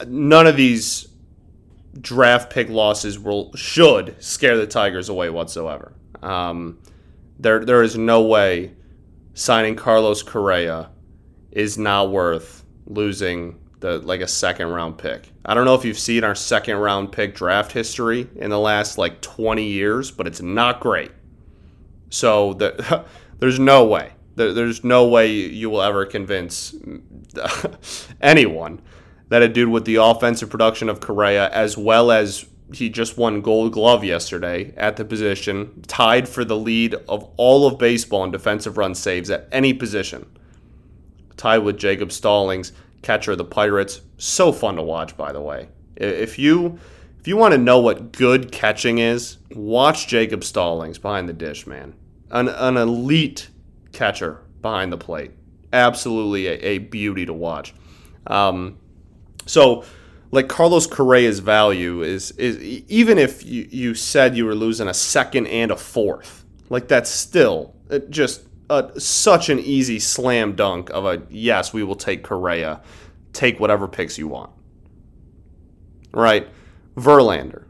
none 0.08 0.48
of 0.48 0.58
these 0.58 1.08
draft 2.00 2.52
pick 2.52 2.68
losses 2.68 3.20
will 3.20 3.54
should 3.56 4.16
scare 4.24 4.58
the 4.58 4.66
Tigers 4.66 5.08
away 5.08 5.30
whatsoever. 5.30 5.94
Um, 6.24 6.80
there 7.42 7.66
there 7.66 7.82
is 7.82 7.98
no 7.98 8.22
way 8.22 8.72
signing 9.34 9.76
Carlos 9.76 10.24
Correa 10.24 10.90
is 11.52 11.78
not 11.78 12.12
worth 12.12 12.64
losing 12.86 13.60
the 13.80 13.98
like 14.00 14.22
a 14.22 14.28
second 14.28 14.68
round 14.68 14.98
pick. 14.98 15.30
I 15.44 15.54
don't 15.54 15.66
know 15.66 15.76
if 15.76 15.84
you've 15.84 16.00
seen 16.00 16.24
our 16.24 16.36
second 16.36 16.78
round 16.78 17.12
pick 17.12 17.36
draft 17.36 17.72
history 17.72 18.30
in 18.36 18.52
the 18.52 18.60
last 18.60 18.98
like 18.98 19.22
20 19.22 19.64
years, 19.66 20.12
but 20.12 20.28
it's 20.28 20.42
not 20.42 20.80
great. 20.80 21.12
So 22.10 22.54
the, 22.54 23.06
there's 23.40 23.60
no 23.60 23.86
way. 23.86 24.12
There, 24.36 24.54
there's 24.54 24.84
no 24.84 25.08
way 25.08 25.32
you 25.32 25.70
will 25.70 25.82
ever 25.82 26.06
convince 26.06 26.76
anyone 28.22 28.82
that 29.30 29.42
a 29.42 29.48
dude 29.48 29.70
with 29.70 29.86
the 29.86 29.96
offensive 29.96 30.50
production 30.50 30.90
of 30.90 31.00
Correa 31.00 31.50
as 31.50 31.78
well 31.78 32.12
as 32.12 32.46
he 32.74 32.90
just 32.90 33.18
won 33.18 33.42
Gold 33.42 33.74
Glove 33.74 34.04
yesterday 34.04 34.74
at 34.78 34.96
the 34.96 35.06
position, 35.06 35.84
tied 35.88 36.28
for 36.28 36.44
the 36.46 36.58
lead 36.58 36.96
of 37.08 37.30
all 37.38 37.68
of 37.68 37.78
baseball 37.78 38.24
in 38.24 38.32
defensive 38.32 38.78
run 38.78 38.96
saves 38.96 39.30
at 39.30 39.48
any 39.52 39.74
position. 39.74 40.26
Tied 41.38 41.60
with 41.60 41.78
Jacob 41.78 42.12
Stallings, 42.12 42.72
catcher 43.02 43.32
of 43.32 43.38
the 43.38 43.46
Pirates. 43.46 44.02
So 44.18 44.52
fun 44.52 44.76
to 44.76 44.84
watch, 44.84 45.18
by 45.18 45.32
the 45.32 45.42
way. 45.42 45.70
If 45.96 46.38
you 46.40 46.80
if 47.20 47.28
you 47.28 47.38
want 47.38 47.54
to 47.54 47.58
know 47.60 47.80
what 47.80 48.12
good 48.14 48.52
catching 48.52 48.98
is, 48.98 49.38
watch 49.52 50.08
Jacob 50.08 50.44
Stallings 50.44 50.98
behind 50.98 51.30
the 51.30 51.34
dish, 51.34 51.68
man. 51.68 51.94
An, 52.32 52.48
an 52.48 52.78
elite 52.78 53.50
catcher 53.92 54.42
behind 54.62 54.92
the 54.92 54.98
plate. 54.98 55.32
Absolutely 55.72 56.48
a, 56.48 56.54
a 56.54 56.78
beauty 56.80 57.26
to 57.28 57.34
watch. 57.34 57.76
Um, 58.26 58.80
so 59.46 59.84
like 60.32 60.48
Carlos 60.48 60.88
Correa's 60.88 61.40
value 61.40 62.02
is 62.02 62.32
is 62.32 62.58
even 62.60 63.18
if 63.18 63.46
you, 63.46 63.68
you 63.70 63.94
said 63.94 64.36
you 64.36 64.46
were 64.46 64.56
losing 64.56 64.88
a 64.88 64.94
second 64.94 65.48
and 65.48 65.72
a 65.72 65.76
fourth, 65.76 66.46
like 66.70 66.88
that's 66.88 67.10
still 67.10 67.76
uh, 67.90 68.00
just 68.10 68.44
a, 68.70 69.00
such 69.00 69.50
an 69.50 69.60
easy 69.60 70.00
slam 70.00 70.56
dunk 70.56 70.90
of 70.92 71.06
a 71.06 71.22
yes, 71.30 71.74
we 71.74 71.84
will 71.84 71.96
take 71.96 72.24
Correa, 72.24 72.82
take 73.34 73.60
whatever 73.60 73.88
picks 73.88 74.18
you 74.18 74.30
want. 74.30 74.52
Right, 76.14 76.48
Verlander. 76.96 77.66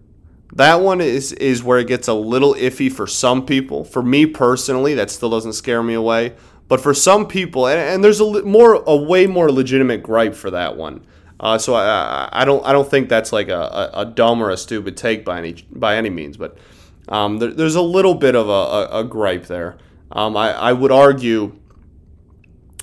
That 0.54 0.82
one 0.82 1.02
is 1.02 1.34
is 1.34 1.63
where 1.63 1.80
it 1.80 1.88
gets 1.88 2.08
a 2.08 2.13
little 2.13 2.54
iffy 2.54 2.91
for 2.91 3.08
some 3.08 3.45
people. 3.45 3.84
For 3.84 4.04
me 4.04 4.28
personally, 4.28 4.93
that 4.95 5.10
still 5.10 5.30
doesn't 5.30 5.54
scare 5.54 5.82
me 5.82 5.95
away. 5.95 6.36
But 6.67 6.80
for 6.80 6.93
some 6.93 7.28
people, 7.28 7.67
and, 7.67 7.80
and 7.80 8.04
there's 8.04 8.19
a 8.21 8.43
more 8.43 8.76
a 8.86 8.95
way 8.95 9.26
more 9.28 9.52
legitimate 9.52 10.04
gripe 10.04 10.36
for 10.36 10.52
that 10.52 10.78
one 10.78 11.06
uh, 11.41 11.58
so 11.58 11.73
I, 11.73 12.30
I 12.32 12.45
don't 12.45 12.63
I 12.63 12.71
don't 12.71 12.88
think 12.88 13.10
that's 13.10 13.34
like 13.34 13.49
a, 13.49 13.89
a, 13.95 14.06
dumb 14.06 14.43
or 14.43 14.51
a 14.51 14.58
stupid 14.58 14.95
take 14.95 15.25
by 15.25 15.39
any 15.39 15.65
by 15.71 15.95
any 15.95 16.12
means, 16.12 16.38
but 16.38 16.56
um, 17.10 17.39
there, 17.39 17.51
there's 17.51 17.73
a 17.73 17.82
little 17.82 18.13
bit 18.13 18.36
of 18.36 18.47
a, 18.47 18.51
a, 18.51 18.99
a 18.99 19.04
gripe 19.04 19.47
there. 19.47 19.80
Um, 20.12 20.38
I, 20.38 20.51
I 20.51 20.73
would 20.73 20.91
argue 20.91 21.58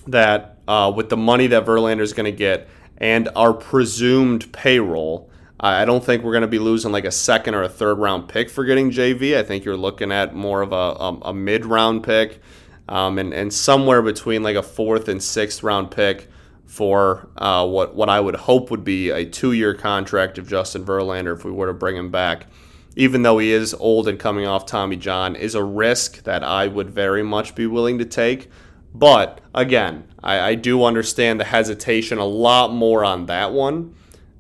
that 0.09 0.59
uh, 0.67 0.93
with 0.95 1.09
the 1.09 1.17
money 1.17 1.47
that 1.47 1.65
Verlander 1.65 2.01
is 2.01 2.13
going 2.13 2.25
to 2.25 2.37
get 2.37 2.69
and 2.97 3.29
our 3.37 3.55
presumed 3.55 4.53
payroll, 4.53 5.31
I 5.61 5.85
don't 5.85 6.05
think 6.05 6.25
we're 6.25 6.33
going 6.33 6.43
to 6.43 6.49
be 6.49 6.59
losing 6.59 6.91
like 6.91 7.05
a 7.05 7.13
second 7.13 7.55
or 7.55 7.63
a 7.63 7.69
third 7.69 7.99
round 7.99 8.29
pick 8.29 8.51
for 8.51 8.65
getting 8.65 8.91
JV. 8.91 9.37
I 9.37 9.45
think 9.45 9.65
you're 9.65 9.77
looking 9.77 10.11
at 10.11 10.35
more 10.35 10.63
of 10.63 10.73
a, 10.73 10.75
a, 10.75 11.19
a 11.27 11.35
mid 11.35 11.65
round 11.65 12.03
pick 12.03 12.41
um, 12.89 13.19
and, 13.19 13.33
and 13.33 13.53
somewhere 13.53 14.03
between 14.03 14.43
like 14.43 14.57
a 14.57 14.65
fourth 14.65 15.09
and 15.09 15.23
sixth 15.23 15.63
round 15.63 15.93
pick 15.93 16.29
for 16.69 17.31
uh, 17.39 17.67
what 17.67 17.95
what 17.95 18.11
I 18.11 18.21
would 18.21 18.37
hope 18.37 18.71
would 18.71 18.85
be 18.85 19.09
a 19.11 19.25
two 19.25 19.53
year 19.53 19.75
contract 19.75 20.37
of 20.37 20.47
Justin 20.47 20.85
Verlander 20.85 21.35
if 21.35 21.45
we 21.45 21.51
were 21.51 21.67
to 21.67 21.73
bring 21.73 21.97
him 21.97 22.11
back. 22.11 22.47
Even 22.95 23.23
though 23.23 23.39
he 23.39 23.53
is 23.53 23.75
old 23.75 24.07
and 24.07 24.19
coming 24.19 24.47
off 24.47 24.67
Tommy 24.67 24.97
John, 24.97 25.35
is 25.35 25.55
a 25.55 25.63
risk 25.63 26.25
that 26.25 26.45
I 26.45 26.67
would 26.67 26.91
very 26.91 27.23
much 27.23 27.55
be 27.55 27.67
willing 27.67 27.99
to 27.99 28.05
take. 28.05 28.51
But 28.95 29.41
again, 29.55 30.09
I, 30.23 30.41
I 30.41 30.55
do 30.57 30.85
understand 30.85 31.41
the 31.41 31.45
hesitation 31.45 32.19
a 32.19 32.25
lot 32.25 32.73
more 32.73 33.05
on 33.05 33.27
that 33.27 33.53
one 33.53 33.95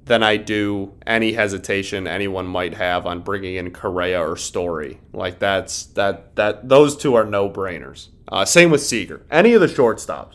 than 0.04 0.22
I 0.22 0.36
do 0.36 0.92
any 1.06 1.32
hesitation 1.32 2.06
anyone 2.06 2.46
might 2.46 2.74
have 2.74 3.06
on 3.06 3.20
bringing 3.20 3.54
in 3.54 3.70
Correa 3.70 4.20
or 4.20 4.36
Story. 4.36 5.00
Like 5.14 5.38
that's 5.38 5.84
that 5.86 6.36
that 6.36 6.68
those 6.68 6.94
two 6.94 7.14
are 7.14 7.24
no 7.24 7.48
brainers. 7.48 8.08
Uh, 8.26 8.44
same 8.44 8.70
with 8.70 8.82
Seager. 8.82 9.22
Any 9.30 9.54
of 9.54 9.62
the 9.62 9.66
shortstops 9.66 10.34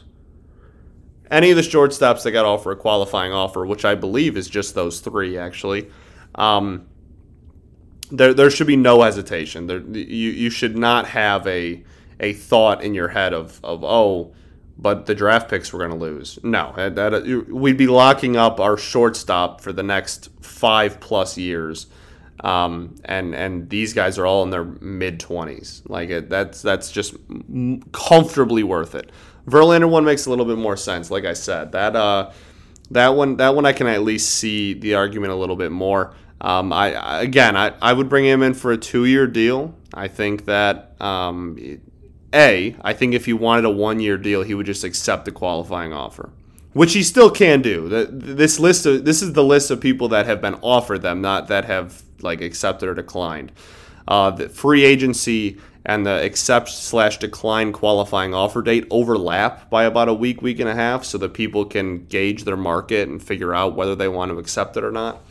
any 1.34 1.50
of 1.50 1.58
the 1.58 1.64
shortstops 1.64 2.24
that 2.24 2.32
got 2.32 2.46
offered 2.46 2.72
a 2.72 2.76
qualifying 2.76 3.34
offer, 3.34 3.66
which 3.66 3.84
I 3.84 3.96
believe 3.96 4.38
is 4.38 4.48
just 4.48 4.76
those 4.76 5.00
three 5.00 5.38
actually, 5.38 5.90
um, 6.36 6.86
there 8.12 8.34
there 8.34 8.50
should 8.50 8.68
be 8.68 8.76
no 8.76 9.02
hesitation. 9.02 9.68
There, 9.68 9.80
you 9.80 10.30
you 10.32 10.50
should 10.50 10.78
not 10.78 11.08
have 11.08 11.46
a 11.48 11.84
a 12.20 12.34
thought 12.34 12.84
in 12.84 12.94
your 12.94 13.08
head 13.10 13.34
of 13.34 13.60
of 13.64 13.84
oh, 13.84 14.34
but 14.78 15.08
the 15.08 15.16
draft 15.16 15.50
picks 15.50 15.74
we're 15.74 15.80
going 15.80 15.92
to 15.92 15.98
lose. 15.98 16.40
No, 16.44 16.74
that, 16.76 16.96
that, 16.96 17.48
we'd 17.50 17.78
be 17.78 17.88
locking 17.88 18.36
up 18.36 18.60
our 18.60 18.78
shortstop 18.78 19.62
for 19.62 19.74
the 19.74 19.84
next 19.84 20.30
five 20.42 21.00
plus 21.00 21.38
years. 21.38 21.88
Um, 22.44 22.96
and 23.06 23.34
and 23.34 23.70
these 23.70 23.94
guys 23.94 24.18
are 24.18 24.26
all 24.26 24.44
in 24.44 24.50
their 24.50 24.66
mid 24.66 25.20
twenties. 25.20 25.82
Like 25.88 26.10
it, 26.10 26.30
that's 26.30 26.62
that's 26.62 26.92
just 26.92 27.16
comfortably 27.92 28.64
worth 28.64 28.96
it. 28.96 29.12
Verlander 29.48 29.90
one 29.90 30.06
makes 30.06 30.26
a 30.26 30.30
little 30.30 30.46
bit 30.46 30.58
more 30.58 30.78
sense. 30.78 31.12
Like 31.12 31.26
I 31.26 31.34
said, 31.34 31.72
that 31.74 31.96
uh, 31.96 32.32
that 32.92 33.10
one 33.10 33.38
that 33.38 33.56
one 33.56 33.66
I 33.66 33.74
can 33.74 33.88
at 33.88 34.04
least 34.04 34.30
see 34.36 34.74
the 34.74 34.96
argument 34.96 35.34
a 35.34 35.36
little 35.36 35.56
bit 35.56 35.72
more. 35.72 36.14
Um, 36.40 36.74
I 36.74 37.22
again, 37.22 37.56
I, 37.56 37.74
I 37.82 37.94
would 37.94 38.10
bring 38.10 38.26
him 38.26 38.44
in 38.44 38.54
for 38.54 38.72
a 38.72 38.78
two 38.78 39.06
year 39.06 39.28
deal. 39.28 39.76
I 39.94 40.08
think 40.08 40.46
that 40.46 41.00
um, 41.02 41.58
a 42.34 42.76
I 42.82 42.94
think 42.94 43.14
if 43.14 43.26
he 43.26 43.34
wanted 43.34 43.66
a 43.66 43.70
one 43.70 44.00
year 44.00 44.18
deal, 44.18 44.44
he 44.44 44.54
would 44.54 44.66
just 44.66 44.84
accept 44.84 45.26
the 45.26 45.32
qualifying 45.32 45.94
offer, 45.94 46.32
which 46.74 46.94
he 46.94 47.04
still 47.04 47.30
can 47.30 47.62
do. 47.62 47.90
The, 47.90 48.06
this 48.12 48.60
list 48.60 48.86
of 48.86 49.06
this 49.06 49.22
is 49.22 49.34
the 49.34 49.44
list 49.44 49.72
of 49.72 49.82
people 49.82 50.10
that 50.10 50.26
have 50.26 50.42
been 50.42 50.56
offered 50.56 51.02
them, 51.02 51.22
not 51.22 51.48
that 51.48 51.66
have 51.66 52.02
like 52.22 52.42
accepted 52.42 52.88
or 52.88 52.94
declined. 52.94 53.52
Uh, 54.08 54.32
the 54.32 54.50
free 54.50 54.84
agency 54.84 55.60
and 55.86 56.06
the 56.06 56.24
accept 56.24 56.70
slash 56.70 57.18
decline 57.18 57.74
qualifying 57.74 58.34
offer 58.34 58.62
date 58.62 58.88
overlap 58.90 59.70
by 59.70 59.84
about 59.84 60.08
a 60.08 60.14
week, 60.14 60.42
week 60.42 60.60
and 60.60 60.70
a 60.70 60.76
half, 60.76 61.04
so 61.04 61.18
that 61.18 61.34
people 61.34 61.66
can 61.66 62.06
gauge 62.06 62.46
their 62.46 62.58
market 62.58 63.10
and 63.10 63.22
figure 63.22 63.54
out 63.54 63.76
whether 63.76 63.96
they 63.96 64.08
want 64.08 64.32
to 64.32 64.40
accept 64.40 64.78
it 64.78 64.84
or 64.84 64.92
not. 64.92 65.22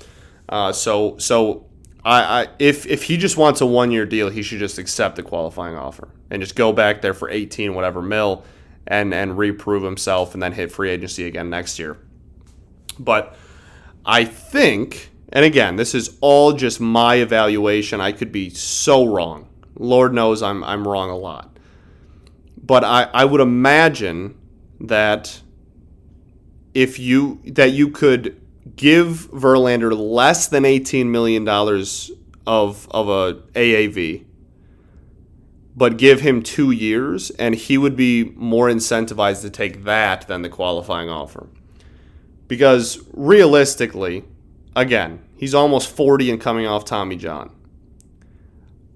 Uh, 0.49 0.73
so, 0.73 1.17
so 1.19 1.67
I, 2.05 2.43
I, 2.43 2.49
if 2.59 2.87
if 2.87 3.05
he 3.05 3.17
just 3.17 3.37
wants 3.37 3.61
a 3.61 3.67
one 3.67 3.91
year 3.91 4.07
deal, 4.07 4.29
he 4.29 4.43
should 4.43 4.59
just 4.59 4.79
accept 4.79 5.17
the 5.17 5.23
qualifying 5.23 5.77
offer 5.77 6.09
and 6.31 6.43
just 6.43 6.57
go 6.57 6.73
back 6.73 7.01
there 7.01 7.15
for 7.15 7.31
18 7.31 7.75
whatever 7.75 8.03
mil 8.03 8.45
and 8.87 9.15
and 9.15 9.39
reprove 9.39 9.83
himself 9.83 10.35
and 10.35 10.43
then 10.43 10.53
hit 10.53 10.73
free 10.73 10.91
agency 10.91 11.27
again 11.27 11.49
next 11.49 11.79
year. 11.79 11.97
But 12.99 13.37
I 14.05 14.25
think, 14.25 15.11
and 15.33 15.45
again, 15.45 15.77
this 15.77 15.95
is 15.95 16.19
all 16.21 16.53
just 16.53 16.81
my 16.81 17.17
evaluation. 17.17 18.01
I 18.01 18.13
could 18.13 18.33
be 18.33 18.51
so 18.51 19.07
wrong. 19.07 19.49
Lord 19.77 20.13
knows 20.13 20.43
I'm 20.43 20.63
I'm 20.65 20.87
wrong 20.87 21.11
a 21.11 21.17
lot. 21.17 21.59
But 22.63 22.85
I, 22.85 23.09
I 23.13 23.25
would 23.25 23.41
imagine 23.41 24.39
that 24.81 25.41
if 26.75 26.99
you 26.99 27.41
that 27.45 27.73
you 27.73 27.91
could 27.91 28.41
give 28.77 29.29
Verlander 29.33 29.97
less 29.97 30.47
than 30.47 30.65
eighteen 30.65 31.11
million 31.11 31.45
dollars 31.45 32.11
of 32.47 32.89
of 32.91 33.09
a 33.09 33.35
AAV, 33.55 34.25
but 35.77 35.97
give 35.97 36.21
him 36.21 36.43
two 36.43 36.71
years, 36.71 37.31
and 37.31 37.55
he 37.55 37.79
would 37.79 37.97
be 37.97 38.33
more 38.37 38.69
incentivized 38.69 39.43
to 39.43 39.51
take 39.51 39.85
that 39.85 40.27
than 40.29 40.43
the 40.43 40.49
qualifying 40.49 41.09
offer. 41.09 41.49
Because 42.49 43.03
realistically, 43.13 44.25
again, 44.77 45.23
he's 45.37 45.55
almost 45.55 45.91
forty 45.91 46.31
and 46.31 46.41
coming 46.41 46.67
off 46.67 46.85
Tommy 46.85 47.17
John. 47.17 47.51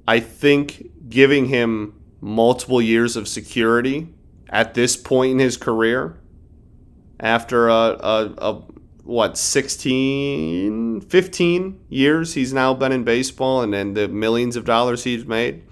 I 0.08 0.20
think 0.20 1.08
giving 1.08 1.46
him 1.46 2.00
multiple 2.20 2.80
years 2.80 3.16
of 3.16 3.28
security 3.28 4.08
at 4.48 4.74
this 4.74 4.96
point 4.96 5.32
in 5.32 5.38
his 5.38 5.56
career, 5.56 6.18
after 7.18 7.68
a, 7.68 7.72
a, 7.72 8.34
a 8.38 8.62
what 9.04 9.38
16 9.38 11.00
15 11.00 11.80
years 11.88 12.34
he's 12.34 12.52
now 12.52 12.74
been 12.74 12.90
in 12.90 13.04
baseball 13.04 13.62
and, 13.62 13.72
and 13.74 13.96
the 13.96 14.08
millions 14.08 14.56
of 14.56 14.64
dollars 14.64 15.04
he's 15.04 15.24
made 15.24 15.62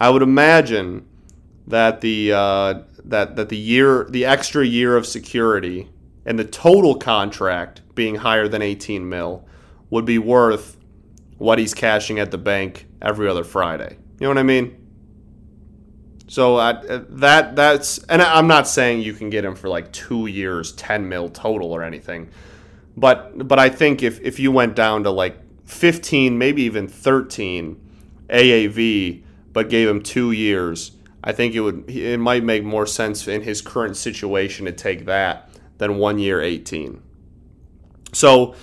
i 0.00 0.08
would 0.08 0.22
imagine 0.22 1.04
that 1.66 2.00
the 2.00 2.32
uh, 2.32 2.74
that 3.04 3.34
that 3.34 3.48
the 3.48 3.56
year 3.56 4.06
the 4.10 4.24
extra 4.24 4.64
year 4.64 4.96
of 4.96 5.04
security 5.04 5.88
and 6.24 6.38
the 6.38 6.44
total 6.44 6.94
contract 6.94 7.82
being 7.94 8.14
higher 8.14 8.46
than 8.46 8.62
18 8.62 9.08
mil 9.08 9.46
would 9.90 10.04
be 10.04 10.18
worth 10.18 10.76
what 11.38 11.58
he's 11.58 11.74
cashing 11.74 12.20
at 12.20 12.30
the 12.30 12.38
bank 12.38 12.86
every 13.02 13.28
other 13.28 13.44
Friday. 13.44 13.96
You 14.18 14.26
know 14.26 14.28
what 14.28 14.38
I 14.38 14.42
mean? 14.42 14.76
So 16.30 16.56
uh, 16.56 17.04
that 17.08 17.56
that's 17.56 17.98
and 18.04 18.22
I'm 18.22 18.46
not 18.46 18.68
saying 18.68 19.02
you 19.02 19.14
can 19.14 19.30
get 19.30 19.44
him 19.44 19.56
for 19.56 19.68
like 19.68 19.92
two 19.92 20.26
years, 20.26 20.72
ten 20.72 21.08
mil 21.08 21.28
total 21.28 21.72
or 21.72 21.82
anything, 21.82 22.28
but 22.96 23.48
but 23.48 23.58
I 23.58 23.68
think 23.68 24.02
if 24.02 24.20
if 24.20 24.38
you 24.38 24.52
went 24.52 24.76
down 24.76 25.02
to 25.04 25.10
like 25.10 25.36
15, 25.64 26.36
maybe 26.38 26.62
even 26.62 26.86
13 26.86 27.80
AAV, 28.28 29.22
but 29.52 29.68
gave 29.68 29.88
him 29.88 30.02
two 30.02 30.30
years, 30.30 30.92
I 31.24 31.32
think 31.32 31.54
it 31.54 31.60
would 31.60 31.90
it 31.90 32.18
might 32.18 32.44
make 32.44 32.62
more 32.62 32.86
sense 32.86 33.26
in 33.26 33.42
his 33.42 33.60
current 33.60 33.96
situation 33.96 34.66
to 34.66 34.72
take 34.72 35.06
that 35.06 35.50
than 35.78 35.96
one 35.96 36.20
year 36.20 36.40
18. 36.40 37.02
So 38.12 38.54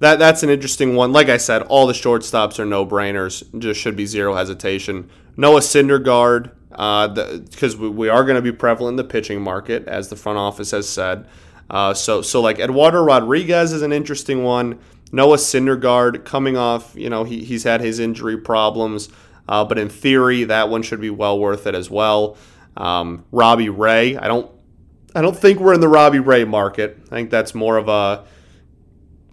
that 0.00 0.18
that's 0.18 0.42
an 0.42 0.50
interesting 0.50 0.96
one. 0.96 1.12
Like 1.12 1.28
I 1.28 1.36
said, 1.36 1.62
all 1.62 1.86
the 1.86 1.92
shortstops 1.92 2.58
are 2.58 2.64
no 2.64 2.84
brainers. 2.84 3.44
Just 3.58 3.80
should 3.80 3.96
be 3.96 4.06
zero 4.06 4.34
hesitation. 4.34 5.10
Noah 5.36 5.60
Syndergaard, 5.60 6.50
because 6.70 7.74
uh, 7.74 7.78
we, 7.78 7.88
we, 7.88 8.08
are 8.08 8.24
going 8.24 8.36
to 8.36 8.42
be 8.42 8.52
prevalent 8.52 8.94
in 8.94 8.96
the 8.96 9.10
pitching 9.10 9.40
market, 9.40 9.86
as 9.86 10.08
the 10.08 10.16
front 10.16 10.38
office 10.38 10.70
has 10.72 10.88
said. 10.88 11.26
Uh, 11.68 11.94
so 11.94 12.20
so 12.20 12.40
like 12.40 12.58
Eduardo 12.58 13.02
Rodriguez 13.02 13.72
is 13.72 13.82
an 13.82 13.92
interesting 13.92 14.42
one. 14.42 14.80
Noah 15.12 15.36
Syndergaard 15.36 16.24
coming 16.24 16.56
off, 16.56 16.94
you 16.96 17.10
know, 17.10 17.24
he, 17.24 17.44
he's 17.44 17.64
had 17.64 17.80
his 17.80 17.98
injury 17.98 18.36
problems, 18.36 19.08
uh, 19.48 19.64
but 19.64 19.78
in 19.78 19.88
theory 19.88 20.44
that 20.44 20.68
one 20.68 20.82
should 20.82 21.00
be 21.00 21.10
well 21.10 21.38
worth 21.38 21.66
it 21.66 21.74
as 21.74 21.90
well. 21.90 22.36
Um, 22.76 23.24
Robbie 23.30 23.68
Ray, 23.68 24.16
I 24.16 24.28
don't 24.28 24.50
I 25.14 25.22
don't 25.22 25.36
think 25.36 25.60
we're 25.60 25.74
in 25.74 25.80
the 25.80 25.88
Robbie 25.88 26.20
Ray 26.20 26.44
market. 26.44 26.98
I 27.06 27.16
think 27.16 27.30
that's 27.30 27.54
more 27.54 27.76
of 27.76 27.88
a 27.88 28.24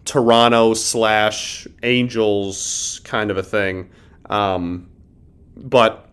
Toronto 0.08 0.74
slash 0.74 1.68
Angels 1.84 3.02
kind 3.04 3.30
of 3.30 3.38
a 3.38 3.44
thing. 3.44 3.90
Um, 4.30 4.90
but 5.56 6.10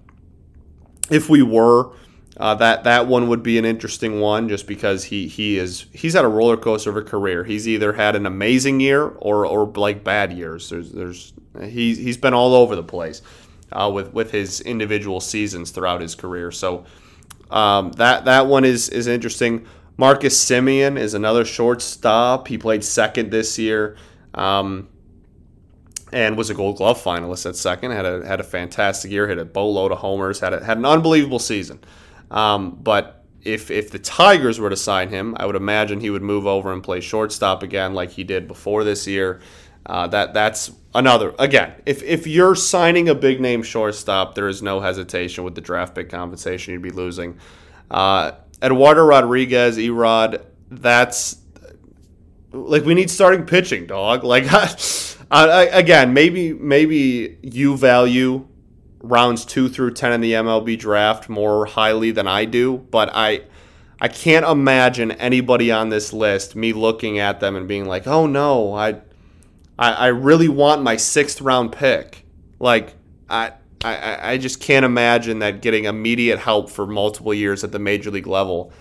if 1.10 1.30
we 1.30 1.42
were, 1.42 1.92
Uh, 2.36 2.52
that 2.56 2.82
that 2.82 3.06
one 3.06 3.28
would 3.28 3.44
be 3.44 3.58
an 3.58 3.64
interesting 3.64 4.20
one, 4.20 4.48
just 4.48 4.66
because 4.66 5.04
he 5.04 5.28
he 5.28 5.56
is 5.56 5.86
he's 5.92 6.14
had 6.14 6.24
a 6.24 6.28
roller 6.28 6.56
coaster 6.56 6.90
of 6.90 6.96
a 6.96 7.02
career. 7.02 7.44
He's 7.44 7.68
either 7.68 7.92
had 7.92 8.16
an 8.16 8.26
amazing 8.26 8.80
year 8.80 9.14
or 9.20 9.46
or 9.46 9.72
like 9.76 10.02
bad 10.02 10.32
years. 10.32 10.68
There's 10.68 10.90
there's 10.90 11.32
he's 11.60 11.96
he's 11.98 12.18
been 12.18 12.34
all 12.34 12.54
over 12.54 12.74
the 12.74 12.82
place 12.82 13.22
uh, 13.70 13.88
with 13.94 14.12
with 14.12 14.32
his 14.32 14.60
individual 14.62 15.20
seasons 15.20 15.70
throughout 15.70 16.00
his 16.00 16.16
career. 16.16 16.50
So 16.50 16.84
um, 17.50 17.92
that 17.92 18.24
that 18.24 18.46
one 18.48 18.64
is 18.68 18.88
is 18.88 19.06
interesting. 19.06 19.66
Marcus 19.96 20.42
Semien 20.42 20.98
is 20.98 21.14
another 21.14 21.44
shortstop. 21.44 22.48
He 22.48 22.58
played 22.58 22.84
second 22.84 23.30
this 23.30 23.58
year. 23.58 23.96
Um, 24.34 24.88
and 26.12 26.36
was 26.36 26.48
a 26.48 26.54
Gold 26.54 26.76
Glove 26.76 27.02
finalist 27.02 27.44
at 27.44 27.56
second. 27.56 27.90
had 27.90 28.06
a 28.06 28.24
had 28.26 28.38
a 28.38 28.44
fantastic 28.44 29.10
year. 29.10 29.26
Hit 29.26 29.38
a 29.38 29.44
boatload 29.44 29.90
of 29.90 29.98
homers. 29.98 30.38
Had 30.38 30.54
a, 30.54 30.64
had 30.64 30.78
an 30.78 30.84
unbelievable 30.84 31.40
season. 31.40 31.80
Um, 32.30 32.78
but 32.82 33.24
if 33.42 33.70
if 33.70 33.90
the 33.90 33.98
Tigers 33.98 34.60
were 34.60 34.70
to 34.70 34.76
sign 34.76 35.08
him, 35.08 35.36
I 35.38 35.46
would 35.46 35.56
imagine 35.56 36.00
he 36.00 36.10
would 36.10 36.22
move 36.22 36.46
over 36.46 36.72
and 36.72 36.82
play 36.82 37.00
shortstop 37.00 37.62
again, 37.64 37.94
like 37.94 38.10
he 38.10 38.22
did 38.22 38.46
before 38.46 38.84
this 38.84 39.08
year. 39.08 39.40
Uh, 39.86 40.06
that 40.06 40.32
that's 40.32 40.70
another 40.94 41.34
again. 41.38 41.74
If 41.84 42.02
if 42.04 42.28
you're 42.28 42.54
signing 42.54 43.08
a 43.08 43.14
big 43.14 43.40
name 43.40 43.64
shortstop, 43.64 44.36
there 44.36 44.48
is 44.48 44.62
no 44.62 44.80
hesitation 44.80 45.42
with 45.42 45.56
the 45.56 45.60
draft 45.60 45.96
pick 45.96 46.10
compensation 46.10 46.72
you'd 46.72 46.82
be 46.82 46.90
losing. 46.90 47.38
Uh, 47.90 48.32
Eduardo 48.62 49.04
Rodriguez, 49.04 49.76
Erod, 49.78 50.44
that's 50.70 51.36
like 52.52 52.84
we 52.84 52.94
need 52.94 53.10
starting 53.10 53.44
pitching, 53.44 53.86
dog. 53.86 54.24
Like 54.24 54.44
I, 55.30 55.66
again, 55.72 56.12
maybe 56.14 56.52
maybe 56.52 57.38
you 57.42 57.76
value 57.76 58.46
rounds 59.02 59.44
two 59.44 59.68
through 59.68 59.92
ten 59.92 60.12
in 60.12 60.20
the 60.20 60.32
MLB 60.32 60.78
draft 60.78 61.28
more 61.28 61.66
highly 61.66 62.10
than 62.10 62.26
I 62.26 62.44
do, 62.44 62.78
but 62.78 63.10
I 63.12 63.42
I 64.00 64.08
can't 64.08 64.46
imagine 64.46 65.12
anybody 65.12 65.70
on 65.70 65.88
this 65.88 66.12
list 66.12 66.56
me 66.56 66.72
looking 66.72 67.18
at 67.18 67.40
them 67.40 67.56
and 67.56 67.66
being 67.66 67.86
like, 67.86 68.06
oh 68.06 68.26
no, 68.26 68.74
I 68.74 69.00
I, 69.78 69.92
I 69.92 70.06
really 70.08 70.48
want 70.48 70.82
my 70.82 70.96
sixth 70.96 71.40
round 71.40 71.72
pick. 71.72 72.24
Like 72.58 72.94
I. 73.28 73.52
I, 73.84 74.32
I 74.32 74.38
just 74.38 74.60
can't 74.60 74.84
imagine 74.84 75.40
that 75.40 75.60
getting 75.62 75.84
immediate 75.84 76.38
help 76.38 76.70
for 76.70 76.86
multiple 76.86 77.34
years 77.34 77.64
at 77.64 77.72
the 77.72 77.78
major 77.78 78.10
league 78.10 78.26
level 78.26 78.72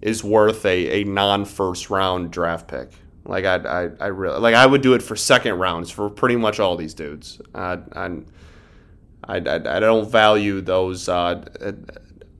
is 0.00 0.24
worth 0.24 0.64
a, 0.64 1.02
a 1.02 1.04
non 1.04 1.44
first 1.44 1.90
round 1.90 2.30
draft 2.30 2.68
pick. 2.68 2.90
Like 3.24 3.44
I, 3.44 3.56
I, 3.56 3.90
I 4.00 4.06
really 4.06 4.38
like 4.38 4.54
I 4.54 4.66
would 4.66 4.82
do 4.82 4.94
it 4.94 5.02
for 5.02 5.16
second 5.16 5.54
rounds 5.58 5.90
for 5.90 6.08
pretty 6.08 6.36
much 6.36 6.60
all 6.60 6.76
these 6.76 6.94
dudes. 6.94 7.40
Uh, 7.54 7.78
I, 7.92 8.10
I, 9.24 9.36
I 9.36 9.80
don't 9.80 10.08
value 10.08 10.60
those 10.60 11.08
uh, 11.08 11.44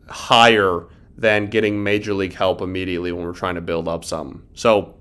higher 0.09 0.87
than 1.19 1.47
getting 1.47 1.83
major 1.83 2.15
league 2.15 2.35
help 2.35 2.61
immediately 2.61 3.11
when 3.11 3.25
we're 3.25 3.33
trying 3.33 3.57
to 3.57 3.61
build 3.61 3.89
up 3.89 4.05
something. 4.05 4.43
So 4.55 4.95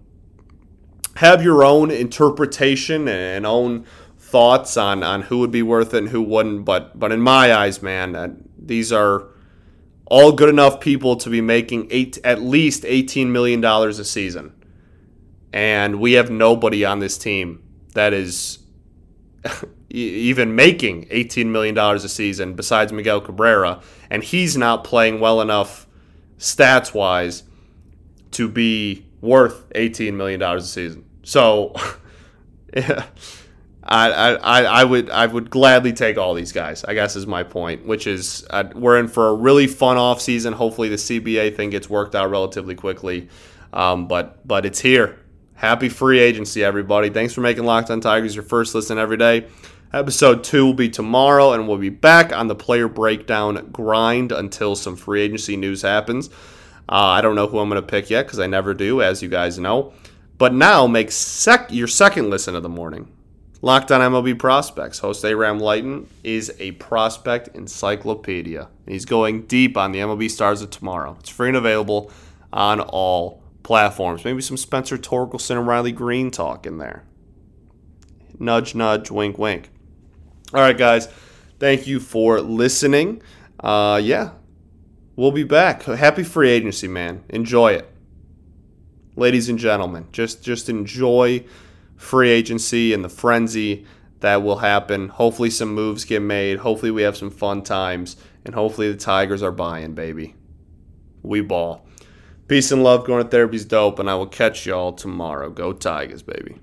have 1.18 1.44
your 1.44 1.64
own 1.64 1.92
interpretation 1.92 3.08
and 3.08 3.46
own 3.46 3.86
thoughts 4.36 4.76
on, 4.76 5.02
on 5.02 5.22
who 5.22 5.38
would 5.38 5.52
be 5.52 5.62
worth 5.62 5.94
it 5.94 6.00
and 6.00 6.10
who 6.10 6.22
wouldn't. 6.22 6.66
But 6.66 7.00
but 7.00 7.14
in 7.14 7.22
my 7.22 7.54
eyes, 7.56 7.82
man, 7.82 8.18
uh, 8.18 8.34
these 8.60 8.92
are 8.92 9.30
all 10.08 10.34
good 10.34 10.50
enough 10.50 10.82
people 10.82 11.16
to 11.16 11.30
be 11.30 11.40
making 11.40 11.88
eight 11.90 12.18
at 12.22 12.42
least 12.42 12.84
eighteen 12.84 13.32
million 13.32 13.62
dollars 13.62 13.98
a 13.98 14.04
season, 14.04 14.52
and 15.54 16.02
we 16.02 16.14
have 16.14 16.30
nobody 16.30 16.84
on 16.84 17.00
this 17.00 17.18
team 17.18 17.64
that 17.94 18.12
is 18.12 18.60
even 19.90 20.54
making 20.54 21.06
$18 21.06 21.46
million 21.46 21.78
a 21.78 22.00
season 22.00 22.56
besides 22.56 22.92
Miguel 22.92 23.22
Cabrera, 23.22 23.82
and 24.10 24.22
he's 24.22 24.58
not 24.58 24.84
playing 24.84 25.22
well 25.22 25.40
enough 25.40 25.88
stats 26.38 26.94
wise 26.94 27.44
to 28.32 28.50
be 28.50 29.06
worth 29.22 29.70
$18 29.70 30.16
million 30.16 30.42
a 30.42 30.60
season. 30.60 31.06
So, 31.24 31.74
yeah, 32.76 33.06
I, 33.88 34.36
I, 34.36 34.64
I 34.64 34.84
would 34.84 35.12
I 35.12 35.28
would 35.28 35.52
gladly 35.52 35.94
take 35.94 36.18
all 36.18 36.34
these 36.34 36.52
guys. 36.52 36.84
I 36.84 36.96
guess 36.96 37.16
is 37.16 37.28
my 37.28 37.44
point, 37.44 37.86
which 37.86 38.08
is 38.08 38.46
uh, 38.50 38.64
we're 38.74 38.98
in 38.98 39.08
for 39.08 39.28
a 39.28 39.34
really 39.34 39.68
fun 39.68 39.98
off 39.98 40.22
season. 40.22 40.54
Hopefully, 40.54 40.90
the 40.90 40.96
CBA 40.96 41.56
thing 41.56 41.70
gets 41.70 41.88
worked 41.88 42.16
out 42.16 42.32
relatively 42.32 42.74
quickly, 42.74 43.30
um, 43.74 44.08
but 44.08 44.46
but 44.48 44.66
it's 44.66 44.80
here. 44.80 45.20
Happy 45.54 45.88
free 45.88 46.20
agency, 46.20 46.64
everybody! 46.64 47.12
Thanks 47.12 47.34
for 47.34 47.42
making 47.42 47.64
Locked 47.64 47.92
On 47.92 48.02
Tigers 48.02 48.36
your 48.36 48.44
first 48.44 48.74
listen 48.74 48.98
every 48.98 49.18
day. 49.18 49.46
Episode 49.94 50.44
two 50.44 50.66
will 50.66 50.74
be 50.74 50.90
tomorrow, 50.90 51.54
and 51.54 51.68
we'll 51.68 51.78
be 51.78 51.90
back 51.90 52.36
on 52.36 52.48
the 52.48 52.56
player 52.56 52.88
breakdown 52.88 53.70
grind 53.72 54.32
until 54.32 54.76
some 54.76 54.96
free 54.96 55.22
agency 55.22 55.56
news 55.56 55.84
happens. 55.84 56.30
Uh, 56.90 56.96
I 56.96 57.22
don't 57.22 57.36
know 57.36 57.48
who 57.48 57.60
I'm 57.60 57.70
going 57.70 57.82
to 57.82 57.88
pick 57.88 58.10
yet 58.10 58.26
because 58.26 58.40
I 58.40 58.48
never 58.48 58.74
do, 58.74 59.02
as 59.02 59.22
you 59.22 59.30
guys 59.30 59.58
know. 59.58 59.94
But 60.38 60.54
now 60.54 60.86
make 60.88 61.12
sec- 61.12 61.72
your 61.72 61.88
second 61.88 62.30
listen 62.30 62.56
of 62.56 62.64
the 62.64 62.70
morning. 62.70 63.08
Locked 63.66 63.92
on 63.92 64.00
MLB 64.00 64.38
Prospects. 64.38 65.00
Host 65.00 65.26
Aram 65.26 65.58
Leighton 65.58 66.08
is 66.24 66.54
a 66.60 66.74
prospect 66.74 67.48
encyclopedia. 67.56 68.68
He's 68.88 69.06
going 69.06 69.48
deep 69.48 69.76
on 69.76 69.92
the 69.92 69.98
MLB 69.98 70.30
stars 70.30 70.62
of 70.62 70.70
tomorrow. 70.70 71.18
It's 71.20 71.30
free 71.30 71.48
and 71.48 71.58
available 71.58 72.12
on 72.54 72.80
all 72.80 73.42
platforms. 73.64 74.24
Maybe 74.24 74.40
some 74.44 74.56
Spencer 74.56 75.00
Torkelson 75.00 75.58
and 75.58 75.66
Riley 75.66 75.92
Greene 75.92 76.30
talk 76.30 76.68
in 76.68 76.78
there. 76.78 77.06
Nudge, 78.38 78.76
nudge, 78.76 79.10
wink, 79.10 79.40
wink. 79.40 79.72
All 80.54 80.62
right, 80.62 80.78
guys. 80.78 81.08
Thank 81.58 81.88
you 81.88 82.00
for 82.00 82.42
listening. 82.42 83.24
Uh, 83.60 84.00
yeah, 84.04 84.34
we'll 85.16 85.32
be 85.32 85.44
back. 85.44 85.82
Happy 85.82 86.22
free 86.22 86.52
agency, 86.52 86.88
man. 86.88 87.24
Enjoy 87.30 87.72
it, 87.72 87.90
ladies 89.16 89.50
and 89.50 89.58
gentlemen. 89.58 90.06
Just 90.12 90.44
just 90.44 90.70
enjoy 90.70 91.44
free 91.96 92.30
agency 92.30 92.94
and 92.94 93.04
the 93.04 93.10
frenzy 93.10 93.86
that 94.20 94.44
will 94.44 94.58
happen. 94.58 95.10
Hopefully, 95.10 95.50
some 95.50 95.74
moves 95.74 96.06
get 96.06 96.22
made. 96.22 96.60
Hopefully, 96.60 96.92
we 96.92 97.04
have 97.04 97.18
some 97.18 97.32
fun 97.32 97.62
times, 97.62 98.18
and 98.44 98.56
hopefully, 98.56 98.92
the 98.92 98.98
Tigers 98.98 99.44
are 99.44 99.52
buying, 99.52 99.94
baby. 99.94 100.36
We 101.22 101.42
ball. 101.42 101.88
Peace 102.48 102.72
and 102.72 102.84
love. 102.84 103.06
Going 103.06 103.24
to 103.24 103.30
therapy's 103.30 103.66
dope, 103.66 104.00
and 104.00 104.10
I 104.10 104.16
will 104.16 104.28
catch 104.28 104.66
y'all 104.66 104.94
tomorrow. 104.94 105.50
Go 105.50 105.74
Tigers, 105.74 106.22
baby. 106.22 106.60